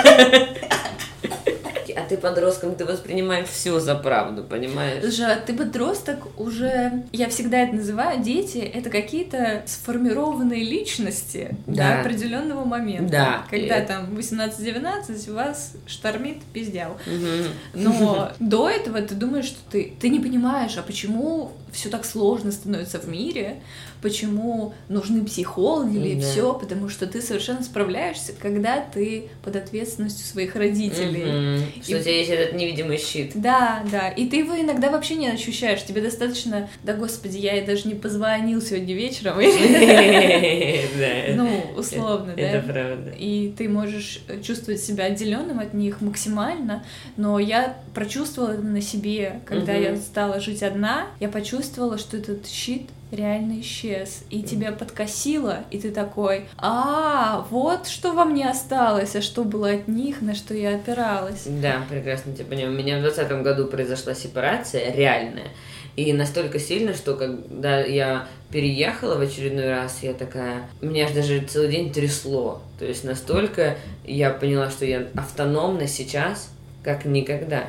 [2.11, 5.00] Ты подростком, ты воспринимаешь все за правду, понимаешь?
[5.00, 12.00] Слушай, ты подросток уже, я всегда это называю, дети— это какие-то сформированные личности до Да.
[12.00, 13.12] определенного момента.
[13.12, 13.46] Да.
[13.48, 16.98] Когда И- там 18-19 у вас штормит пиздял.
[17.06, 17.44] Мгм.
[17.74, 22.50] Но до этого ты думаешь, что ты, ты не понимаешь, а почему все так сложно
[22.50, 23.61] становится в мире,
[24.03, 26.26] почему нужны психологи или Да.
[26.26, 31.59] все, потому что ты совершенно справляешься, когда ты под ответственностью своих родителей.
[31.59, 31.82] Мгм.
[31.82, 33.32] Что И- у тебя есть этот невидимый щит.
[33.34, 34.09] Да, да.
[34.09, 35.84] И ты его иногда вообще не ощущаешь.
[35.84, 39.38] Тебе достаточно, да господи, я ей даже не позвонил сегодня вечером.
[41.36, 42.42] Ну, условно, да.
[42.42, 43.11] Это правда.
[43.18, 46.84] И ты можешь чувствовать себя отделенным от них максимально,
[47.16, 52.46] но я прочувствовала это на себе, когда я стала жить одна, я почувствовала, что этот
[52.48, 59.16] щит реально исчез, и тебя подкосило, и ты такой, а, вот что во мне осталось,
[59.16, 61.42] а что было от них, на что я опиралась.
[61.46, 62.72] Да, прекрасно тебя понимаю.
[62.72, 65.48] У меня в двадцатом году произошла сепарация реальная.
[65.96, 70.68] И настолько сильно, что когда я переехала в очередной раз, я такая...
[70.80, 72.62] Меня аж даже целый день трясло.
[72.78, 76.50] То есть настолько я поняла, что я автономна сейчас,
[76.84, 77.64] как никогда.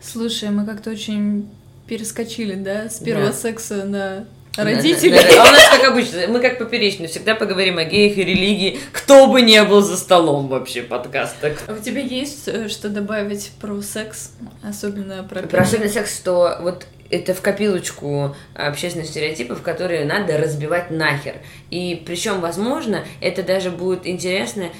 [0.00, 1.48] Слушай, мы как-то очень
[1.86, 3.32] перескочили, да, с первого Да.
[3.32, 4.26] секса на
[4.56, 5.16] Да, родителей.
[5.16, 5.42] да, да.
[5.42, 9.26] А у нас как обычно, мы как поперечные, всегда поговорим о геях и религии, кто
[9.26, 11.54] бы не был за столом вообще подкаста.
[11.66, 14.32] А у тебя есть э, что добавить про секс,
[14.62, 15.42] особенно про...
[15.42, 21.36] Про особенный секс, что вот это в копилочку общественных стереотипов, которые надо разбивать нахер.
[21.70, 24.70] И причем, возможно, это даже будет интересно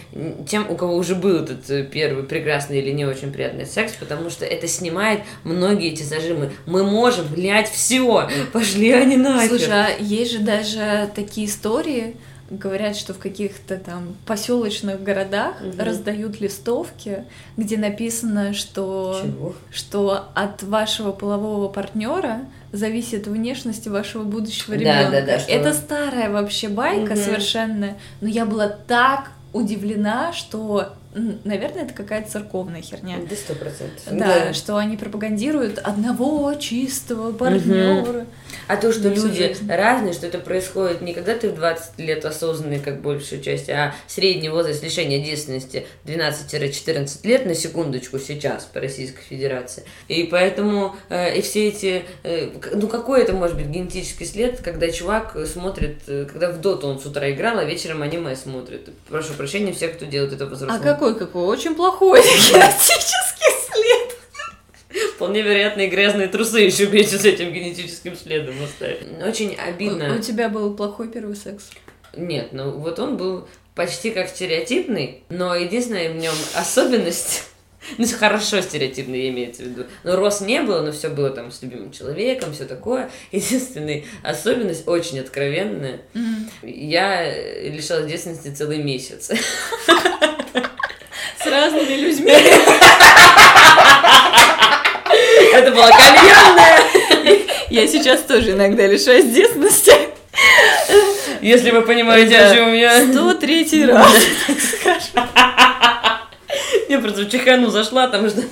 [0.49, 4.31] тем, у кого уже был этот э, первый прекрасный или не очень приятный секс, потому
[4.31, 6.53] что это снимает многие эти зажимы.
[6.65, 9.49] Мы можем, блядь, все, пошли они нахер.
[9.49, 12.17] Слушай, а есть же даже такие истории,
[12.59, 15.81] говорят, что в каких-то там поселочных городах Мгм.
[15.81, 17.25] раздают листовки,
[17.57, 19.55] где написано, что Чего?
[19.71, 22.41] что от вашего полового партнера
[22.73, 25.11] зависит внешность вашего будущего Да, ребенка.
[25.11, 27.17] да, да, что- Это старая вообще байка Мгм.
[27.17, 30.95] совершенно, но я была так удивлена, что,
[31.45, 33.17] наверное, это какая-то церковная херня.
[33.29, 34.03] Да, сто процентов.
[34.11, 38.25] Да, что они пропагандируют одного чистого партнера.
[38.69, 39.69] А то, что всю люди жизнь.
[39.69, 43.95] разные, что это происходит не когда ты в 20 лет осознанный, как большую часть, а
[44.07, 49.85] средний возраст лишения детственности 12-14 лет, на секундочку, сейчас по Российской Федерации.
[50.09, 52.05] И поэтому э, и все эти...
[52.23, 56.87] э, ну, какой это может быть генетический след, когда чувак смотрит, э, когда в доту
[56.89, 58.89] он с утра играл, а вечером аниме смотрит.
[59.09, 60.83] Прошу прощения всех, кто делает это А взрослым.
[60.83, 61.47] какой какой?
[61.47, 64.12] Очень плохой генетический след.
[65.15, 69.07] Вполне вероятно, и грязные трусы еще вместе с этим генетическим следом оставить.
[69.25, 70.15] Очень обидно.
[70.15, 71.71] У, у тебя был плохой первый секс.
[72.17, 77.45] Нет, ну вот он был почти как стереотипный, но единственная в нем особенность,
[77.99, 81.63] ну хорошо стереотипный имеется в виду, но рост не было, но все было там с
[81.63, 83.11] любимым человеком, все такое.
[83.33, 86.03] Единственная особенность очень откровенная.
[86.63, 87.25] Я
[87.63, 89.31] лишалась детственности целый месяц.
[91.43, 92.33] С разными людьми.
[95.53, 96.79] Это была кальянная.
[97.71, 99.93] Я сейчас тоже иногда лишаюсь детственности.
[101.41, 103.07] Если вы понимаете, о чем я.
[103.07, 104.15] 103 раз.
[106.89, 108.43] Я просто в чехану зашла, там что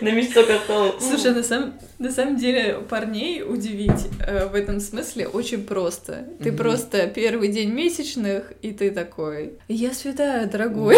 [0.00, 0.94] на мясо осталось.
[1.00, 6.24] Слушай, на самом, на самом деле парней удивить э, в этом смысле очень просто.
[6.42, 6.58] Ты Мгм.
[6.58, 10.96] просто первый день месячных, и ты такой, я святая, дорогой.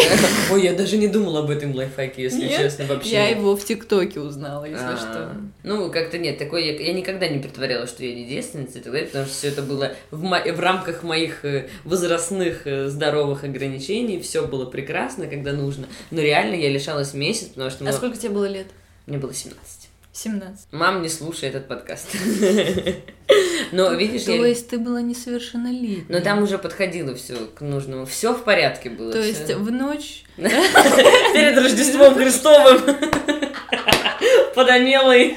[0.50, 2.56] Ой, я даже не думала об этом лайфхаке, если Нет?
[2.58, 3.10] честно, вообще.
[3.10, 5.36] Я его в ТикТоке узнала, если А, что.
[5.62, 8.92] Ну, как-то нет, такой я, я никогда не притворялась, что я не девственница и так
[8.92, 13.44] далее, потому что все это было в, мо- в рамках моих э, возрастных э, здоровых
[13.44, 15.86] ограничений, все было прекрасно, когда нужно.
[16.10, 18.66] Но реально я лишалась месяц, потому что А мы- сколько тебе было лет?
[19.06, 19.83] мне было 17.
[20.14, 20.68] 17.
[20.70, 22.06] Мам, не слушай этот подкаст.
[23.72, 26.04] Но видишь, То есть ты была несовершеннолетней.
[26.08, 28.06] Но там уже подходило все к нужному.
[28.06, 29.10] Все в порядке было.
[29.10, 30.22] То есть в ночь...
[30.36, 32.80] Перед Рождеством Христовым.
[34.54, 35.36] Подомелый.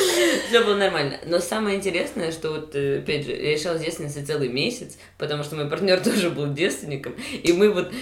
[0.48, 1.18] Все было нормально.
[1.26, 5.42] Но самое интересное, что вот, э, опять же, я решала с девственницей целый месяц, потому
[5.42, 7.14] что мой партнер тоже был девственником.
[7.42, 7.92] И мы вот...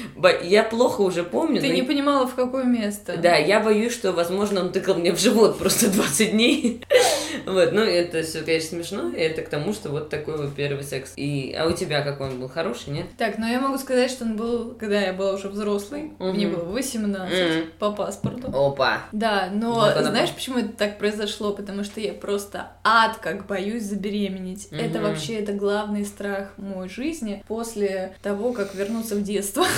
[0.43, 1.61] Я плохо уже помню.
[1.61, 3.17] Ты но не понимала, в какое место.
[3.17, 6.83] Да, я боюсь, что, возможно, он тыкал мне в живот просто 20 дней.
[7.47, 10.83] Вот, ну, это все, конечно, смешно, и это к тому, что вот такой вот первый
[10.85, 11.13] секс.
[11.17, 12.49] И, а у тебя какой он был?
[12.49, 13.07] Хороший, нет?
[13.19, 16.13] Так, но я могу сказать, что он был, когда я была уже взрослой.
[16.19, 17.71] Мне было 18 Мгм.
[17.79, 18.49] по паспорту.
[18.55, 19.03] Опа.
[19.13, 21.53] Да, но знаешь, по- почему это так произошло?
[21.53, 24.69] Потому что я просто ад как боюсь забеременеть.
[24.71, 25.09] Это Мгм.
[25.11, 29.65] вообще это главный страх моей жизни после того, как вернуться в детство.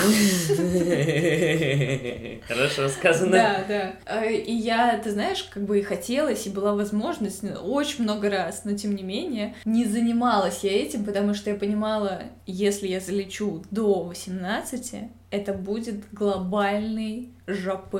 [2.49, 3.33] Хорошо сказано.
[3.33, 3.93] Да, да.
[4.07, 8.63] Э, И я, ты знаешь, как бы и хотелось, и была возможность очень много раз,
[8.65, 13.63] но тем не менее не занималась я этим, потому что я понимала, если я залечу
[13.71, 14.95] до 18,
[15.31, 17.95] это будет глобальный ЖП.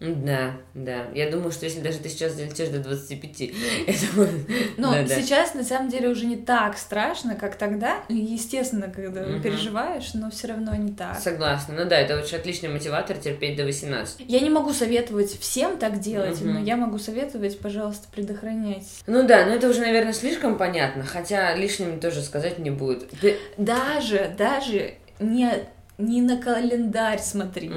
[0.00, 1.06] Да, да.
[1.14, 3.40] Я думаю, что если даже ты сейчас долетишь до 25,
[3.86, 4.78] это будет...
[4.78, 5.08] Но Да, да.
[5.20, 7.98] сейчас на самом деле уже не так страшно, как тогда.
[8.08, 9.42] Естественно, когда Мгм.
[9.42, 11.18] переживаешь, но все равно не так.
[11.18, 11.74] Согласна.
[11.76, 14.20] Ну да, это очень отличный мотиватор терпеть до 18.
[14.26, 16.54] Я не могу советовать всем так делать, Мгм.
[16.54, 19.02] но я могу советовать, пожалуйста, предохраняйтесь.
[19.06, 23.10] Ну да, но это уже, наверное, слишком понятно, хотя лишним тоже сказать не будет.
[23.20, 25.50] Ты- Даже, даже не,
[25.98, 27.74] не на календарь смотрите,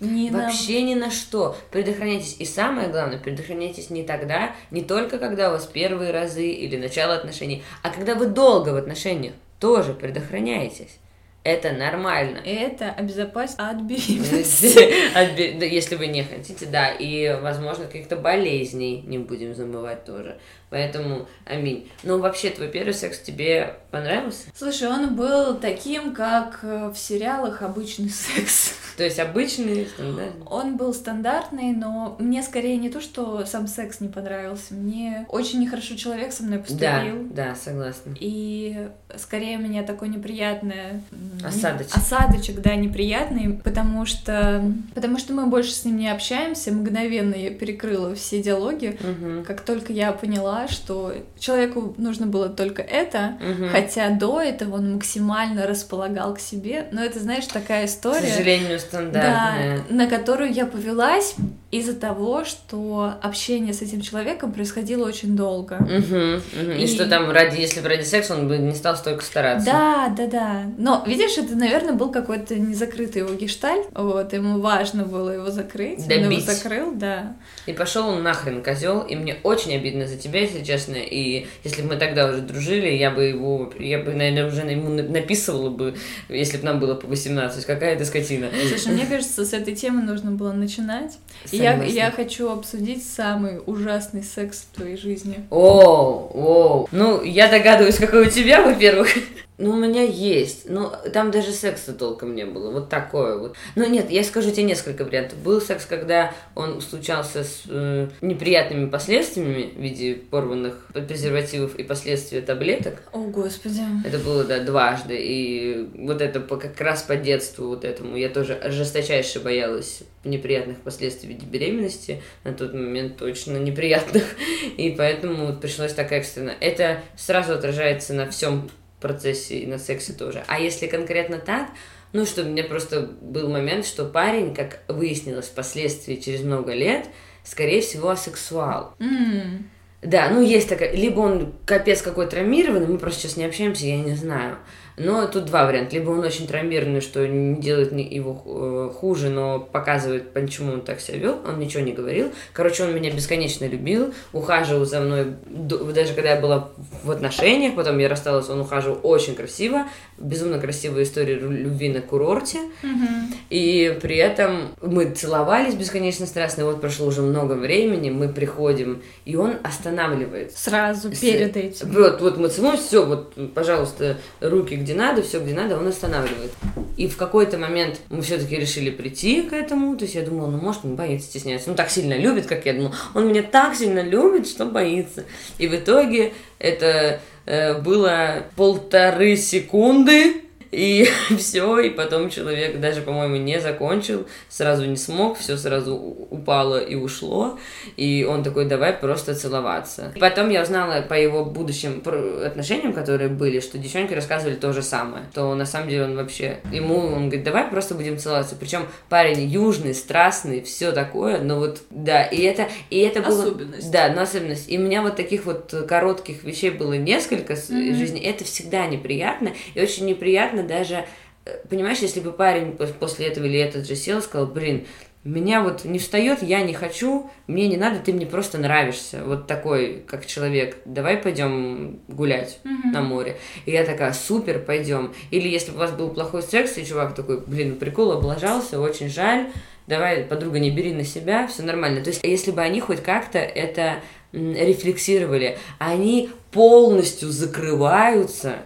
[0.00, 0.14] Мгм.
[0.14, 0.42] не на...
[0.44, 1.56] Вообще ни на что.
[1.70, 2.36] Предохраняйтесь.
[2.38, 7.14] И самое главное, предохраняйтесь не тогда, не только когда у вас первые разы или начало
[7.14, 10.98] отношений, а когда вы долго в отношениях, тоже предохраняйтесь.
[11.42, 12.38] Это нормально.
[12.38, 15.64] Это обезопасит от беременности.
[15.66, 20.38] Если вы не хотите, да, и, возможно, каких-то болезней не будем забывать тоже.
[20.70, 21.88] Поэтому, аминь.
[22.02, 24.48] Ну, вообще, твой первый секс тебе понравился?
[24.56, 28.74] Слушай, он был таким, как э, в сериалах обычный секс.
[28.96, 30.42] То есть обычный, стандартный?
[30.46, 35.60] Он был стандартный, но мне скорее не то, что сам секс не понравился, мне очень
[35.60, 36.62] нехорошо человек со мной Да,
[37.00, 37.28] поступил.
[37.32, 38.14] да, согласна.
[38.20, 41.02] И скорее у меня такой неприятный
[41.44, 41.96] Осадочек.
[41.96, 46.72] осадочек, да, неприятный, потому что потому что мы больше с ним не общаемся.
[46.72, 48.96] Мгновенно я перекрыла все диалоги.
[49.00, 49.44] Мгм.
[49.44, 53.68] Как только я поняла, что человеку нужно было только это, Мгм.
[53.70, 58.28] хотя до этого он максимально располагал к себе, но это, знаешь, такая К история.
[58.28, 59.78] сожалению, стандартная.
[59.88, 61.34] Да, на которую я повелась
[61.78, 65.76] из-за того, что общение с этим человеком происходило очень долго.
[65.76, 66.70] Мгм, мгм.
[66.78, 66.84] И...
[66.84, 69.66] И- что там ради, если бы ради секса он бы не стал столько стараться.
[69.66, 70.62] Да, да, да.
[70.78, 73.86] Но видишь, это, наверное, был какой-то незакрытый его гештальт.
[73.94, 76.00] Вот, ему важно было его закрыть.
[76.06, 76.44] Он его Добить.
[76.46, 77.36] закрыл, да.
[77.66, 80.94] И пошел он нахрен, козел, и мне очень обидно за тебя, если честно.
[80.96, 84.90] И если бы мы тогда уже дружили, я бы его, я бы, наверное, уже ему
[84.90, 85.94] на- написывала бы,
[86.28, 88.48] если бы нам было по 18, какая ты скотина.
[88.68, 91.18] Слушай, мне кажется, с этой темы нужно было начинать.
[91.50, 95.44] И я, я хочу обсудить самый ужасный секс в твоей жизни.
[95.50, 96.86] О, о.
[96.92, 99.08] Ну, я догадываюсь, какой у тебя, во-первых.
[99.56, 100.68] Ну, у меня есть.
[100.68, 102.72] Ну, там даже секса толком не было.
[102.72, 103.56] Вот такое вот.
[103.76, 105.38] Ну, нет, я скажу тебе несколько вариантов.
[105.38, 112.40] Был секс, когда он случался с э, неприятными последствиями в виде порванных презервативов и последствия
[112.40, 113.02] таблеток.
[113.12, 113.82] О, господи.
[114.04, 115.16] Это было, да, дважды.
[115.16, 118.16] И вот это по, как раз по детству вот этому.
[118.16, 122.22] Я тоже жесточайше боялась неприятных последствий в виде беременности.
[122.42, 124.24] На тот момент точно неприятных.
[124.76, 126.54] И поэтому вот пришлось так экстренно.
[126.58, 128.68] Это сразу отражается на всем
[129.04, 130.42] процессе и на сексе тоже.
[130.48, 131.68] А если конкретно так,
[132.12, 137.06] ну что, у меня просто был момент, что парень, как выяснилось впоследствии через много лет,
[137.44, 138.94] скорее всего, асексуал.
[138.98, 139.68] М,
[140.02, 143.96] Да, ну есть такая, либо он капец какой травмированный, мы просто сейчас не общаемся, я
[143.96, 144.56] не знаю.
[144.96, 145.96] Но тут два варианта.
[145.96, 151.00] Либо он очень травмированный, что не делает его э, хуже, но показывает, почему он так
[151.00, 151.40] себя вел.
[151.46, 152.30] Он ничего не говорил.
[152.52, 156.70] Короче, он меня бесконечно любил, ухаживал за мной, даже когда я была
[157.02, 159.84] в отношениях, потом я рассталась, он ухаживал очень красиво.
[160.16, 162.58] Безумно красивая история любви на курорте.
[162.82, 163.34] Угу.
[163.50, 166.62] И при этом мы целовались бесконечно страстно.
[166.62, 170.58] И вот прошло уже много времени, мы приходим, и он останавливается.
[170.58, 171.90] Сразу перед этим.
[171.90, 176.52] Вот, вот мы целуем, все, вот, пожалуйста, руки где надо, все где надо, он останавливает.
[176.96, 179.96] И в какой-то момент мы все-таки решили прийти к этому.
[179.96, 181.70] То есть я думала, ну может он боится, стесняется.
[181.70, 182.94] Ну так сильно любит, как я думала.
[183.14, 185.24] Он меня так сильно любит, что боится.
[185.58, 190.43] И в итоге это э, было полторы секунды
[190.74, 191.08] и
[191.38, 196.96] все, и потом человек даже, по-моему, не закончил, сразу не смог, все сразу упало и
[196.96, 197.58] ушло,
[197.96, 200.12] и он такой, давай просто целоваться.
[200.14, 202.02] И потом я узнала по его будущим
[202.44, 206.58] отношениям, которые были, что девчонки рассказывали то же самое, то на самом деле он вообще,
[206.72, 211.82] ему, он говорит, давай просто будем целоваться, причем парень южный, страстный, все такое, но вот,
[211.90, 213.44] да, и это, и это было...
[213.44, 213.90] Особенность.
[213.90, 214.68] Да, но особенность.
[214.70, 217.92] И у меня вот таких вот коротких вещей было несколько mm-hmm.
[217.92, 221.06] в жизни, это всегда неприятно, и очень неприятно даже,
[221.44, 224.86] э, понимаешь, если бы парень после этого или этот же сел и сказал, блин,
[225.24, 229.22] меня вот не встает, я не хочу, мне не надо, ты мне просто нравишься.
[229.24, 230.76] Вот такой, как человек.
[230.84, 232.92] Давай пойдем гулять mm-hmm.
[232.92, 233.38] на море.
[233.64, 235.14] И я такая, супер, пойдем.
[235.30, 239.08] Или если бы у вас был плохой секс, и чувак такой, блин, прикол, облажался, очень
[239.08, 239.48] жаль,
[239.86, 242.02] давай, подруга, не бери на себя, все нормально.
[242.02, 244.00] То есть, если бы они хоть как-то это
[244.32, 248.56] рефлексировали, они полностью закрываются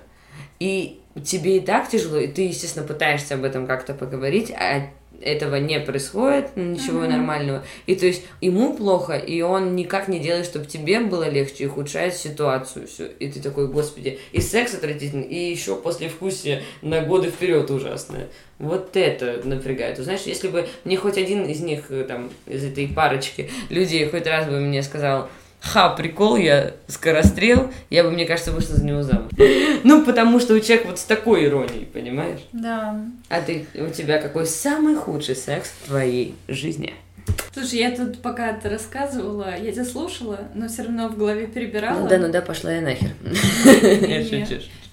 [0.58, 4.90] и тебе и так тяжело, и ты, естественно, пытаешься об этом как-то поговорить, а
[5.20, 7.08] этого не происходит, ничего mm-hmm.
[7.08, 7.64] нормального.
[7.86, 11.66] И то есть ему плохо, и он никак не делает, чтобы тебе было легче, и
[11.66, 13.06] ухудшает ситуацию все.
[13.06, 18.28] И ты такой, господи, и секс отвратительный, и еще после вкусия на годы вперед ужасное.
[18.58, 19.98] Вот это напрягает.
[19.98, 24.26] Знаешь, если бы мне хоть один из них, э, там, из этой парочки людей хоть
[24.26, 25.28] раз бы мне сказал,
[25.60, 29.30] ха, прикол, я скорострел, я бы, мне кажется, вышла за него замуж.
[29.84, 32.40] Ну, потому что у человека вот с такой иронией, понимаешь?
[32.52, 33.00] Да.
[33.28, 36.94] А ты, у тебя какой самый худший секс в твоей жизни?
[37.52, 42.00] Слушай, я тут пока ты рассказывала, я тебя слушала, но все равно в голове перебирала.
[42.00, 43.10] Ну да, ну да, пошла я нахер.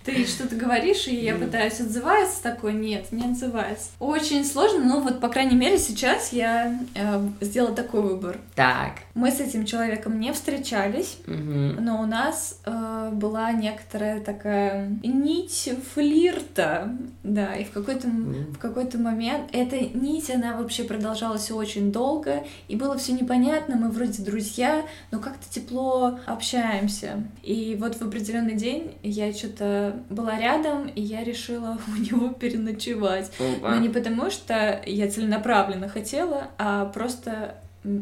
[0.05, 3.89] Ты что-то говоришь, и я пытаюсь отзываться, такой, нет, не отзывается.
[3.99, 8.37] Очень сложно, но вот, по крайней мере, сейчас я э, сделала такой выбор.
[8.53, 8.99] Так.
[9.15, 11.35] Мы с этим человеком не встречались, угу.
[11.79, 16.93] но у нас э, была некоторая такая нить флирта,
[17.23, 18.53] да, и в какой-то mm.
[18.55, 23.89] в какой-то момент эта нить, она вообще продолжалась очень долго, и было все непонятно, мы
[23.89, 27.23] вроде друзья, но как-то тепло общаемся.
[27.41, 33.31] И вот в определенный день я что-то была рядом, и я решила у него переночевать.
[33.39, 33.71] Опа.
[33.71, 37.55] Но не потому, что я целенаправленно хотела, а просто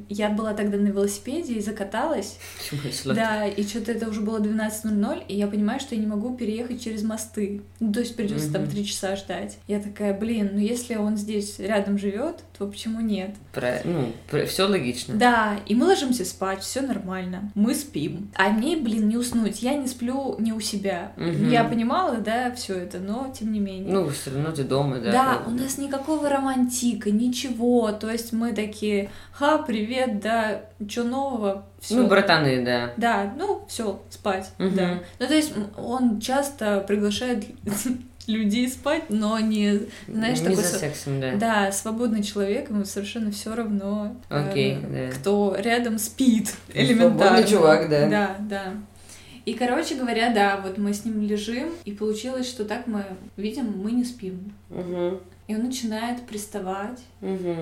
[0.09, 2.37] я была тогда на велосипеде и закаталась.
[3.05, 6.83] Да, и что-то это уже было 12.00, и я понимаю, что я не могу переехать
[6.83, 7.61] через мосты.
[7.79, 9.57] Ну, то есть придется там три часа ждать.
[9.67, 13.35] Я такая, блин, ну если он здесь рядом живет, то почему нет?
[13.51, 15.15] Про, ну, про, все логично.
[15.15, 17.51] Да, и мы ложимся спать, все нормально.
[17.55, 18.31] Мы спим.
[18.35, 19.61] А мне, блин, не уснуть.
[19.61, 21.11] Я не сплю не у себя.
[21.17, 21.49] Угу.
[21.49, 23.91] Я понимала, да, все это, но тем не менее.
[23.93, 25.11] Ну, все равно ты дома, да.
[25.11, 27.91] Да, у нас никакого романтика, ничего.
[27.91, 31.65] То есть мы такие, ха, привет, да, что нового?
[31.79, 31.95] Всё.
[31.95, 32.93] Ну, братаны, да.
[32.97, 34.69] Да, ну, все, спать, угу.
[34.69, 34.99] да.
[35.19, 37.45] Ну, то есть он часто приглашает
[38.27, 40.63] людей спать, но не, знаешь, не такой...
[40.63, 41.35] за сексом, да.
[41.35, 45.15] Да, свободный человек, ему совершенно все равно, Окей, э, да.
[45.15, 47.17] кто рядом спит, Ну, элементарно.
[47.17, 48.09] свободный чувак, да.
[48.09, 48.63] Да, да.
[49.45, 53.03] И, короче говоря, да, вот мы с ним лежим, и получилось, что так мы
[53.35, 54.53] видим, мы не спим.
[54.69, 55.19] Угу.
[55.53, 56.99] И он начинает приставать.
[57.21, 57.55] Угу.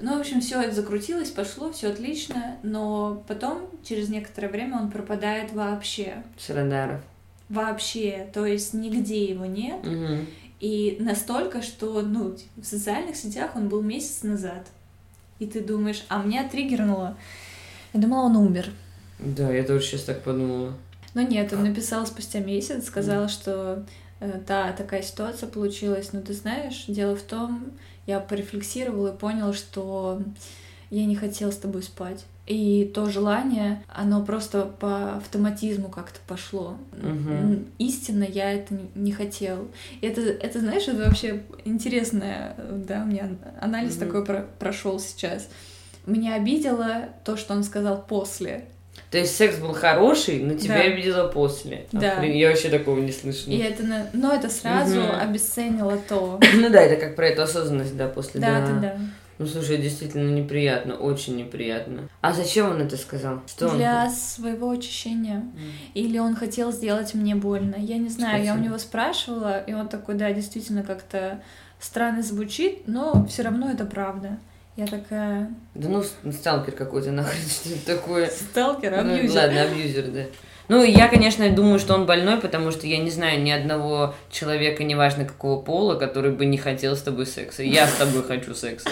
[0.00, 4.92] Ну, в общем, все это закрутилось, пошло, все отлично, но потом, через некоторое время, он
[4.92, 6.22] пропадает вообще.
[6.38, 7.00] С радаров.
[7.48, 9.84] Вообще, то есть нигде его нет.
[9.84, 10.26] Угу.
[10.60, 14.68] И настолько, что, ну, в социальных сетях он был месяц назад.
[15.40, 17.16] И ты думаешь, а меня триггернуло.
[17.92, 18.70] Я думала, он умер.
[19.18, 20.74] Да, я тоже сейчас так подумала.
[21.14, 23.84] Но нет, он написал спустя месяц, сказал, что
[24.46, 27.72] да, такая ситуация получилась, но ты знаешь, дело в том,
[28.06, 30.22] я порефлексировала и поняла, что
[30.90, 32.24] я не хотела с тобой спать.
[32.46, 36.76] И то желание, оно просто по автоматизму как-то пошло.
[36.92, 37.64] Угу.
[37.78, 39.68] Истинно я это не хотел.
[40.00, 43.28] Это, это, знаешь, это вообще интересное, да, у меня
[43.60, 44.06] анализ Мгм.
[44.06, 45.48] такой про- прошел сейчас.
[46.04, 48.64] Меня обидело то, что он сказал после.
[49.12, 50.80] То есть секс был хороший, но тебя Да.
[50.84, 51.86] обидела после.
[51.92, 52.18] Да.
[52.18, 53.52] Охрен- Я вообще такого не слышала.
[53.52, 53.84] И это,
[54.14, 55.20] но это сразу Мгм.
[55.20, 56.40] обесценило то.
[56.54, 58.96] Ну да, это как про эту осознанность, да, после Да, да, да.
[59.38, 62.08] Ну слушай, действительно неприятно, очень неприятно.
[62.22, 63.42] А зачем он это сказал?
[63.46, 65.36] Что он Для своего очищения.
[65.40, 65.52] М.
[65.94, 67.74] Или он хотел сделать мне больно.
[67.76, 68.64] Я не знаю, я у Спасибо.
[68.66, 71.40] него спрашивала, и он такой, да, действительно как-то
[71.80, 74.38] странно звучит, но все равно это правда.
[74.74, 76.02] Я такая, Да ну,
[76.32, 78.26] сталкер какой-то нахрен, что это такое?
[78.28, 79.36] сталкер, Ну, абьюзер.
[79.36, 80.22] ладно, абьюзер, да.
[80.68, 84.84] Ну, я, конечно, думаю, что он больной, потому что я не знаю ни одного человека,
[84.84, 87.62] неважно какого пола, который бы не хотел с тобой секса.
[87.62, 88.88] Я с тобой хочу секса.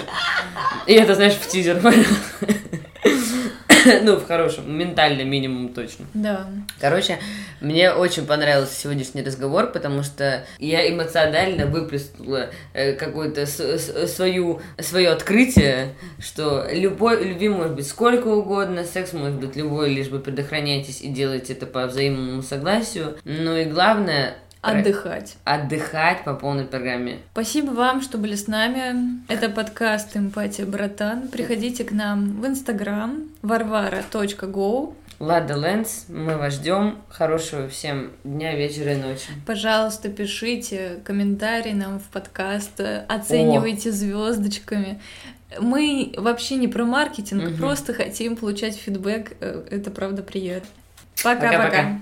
[0.86, 1.80] И это, знаешь, в тизер?
[4.02, 6.06] Ну, в хорошем, ментально минимум точно.
[6.14, 6.46] Да.
[6.80, 7.18] Короче,
[7.60, 15.94] мне очень понравился сегодняшний разговор, потому что я эмоционально выплеснула э, какое-то свою, свое открытие,
[16.18, 21.08] что любой, любви может быть сколько угодно, секс может быть любой, лишь бы предохраняйтесь и
[21.08, 23.16] делайте это по взаимному согласию.
[23.24, 25.36] Ну и главное, Отдыхать.
[25.44, 27.20] отдыхать по полной программе.
[27.32, 29.20] Спасибо вам, что были с нами.
[29.28, 31.28] Это подкаст «Эмпатия, братан».
[31.28, 34.94] Приходите к нам в Инстаграм varvara.go.
[35.18, 36.98] Лада Лэнс, мы вас ждем.
[37.08, 39.28] Хорошего всем дня, вечера и ночи.
[39.46, 45.00] Пожалуйста, пишите комментарии нам в подкаст, оценивайте звездочками.
[45.58, 47.56] Мы вообще не про маркетинг, Мгм.
[47.58, 49.36] просто хотим получать фидбэк.
[49.40, 50.68] э, Это правда приятно.
[51.22, 51.98] Пока-пока.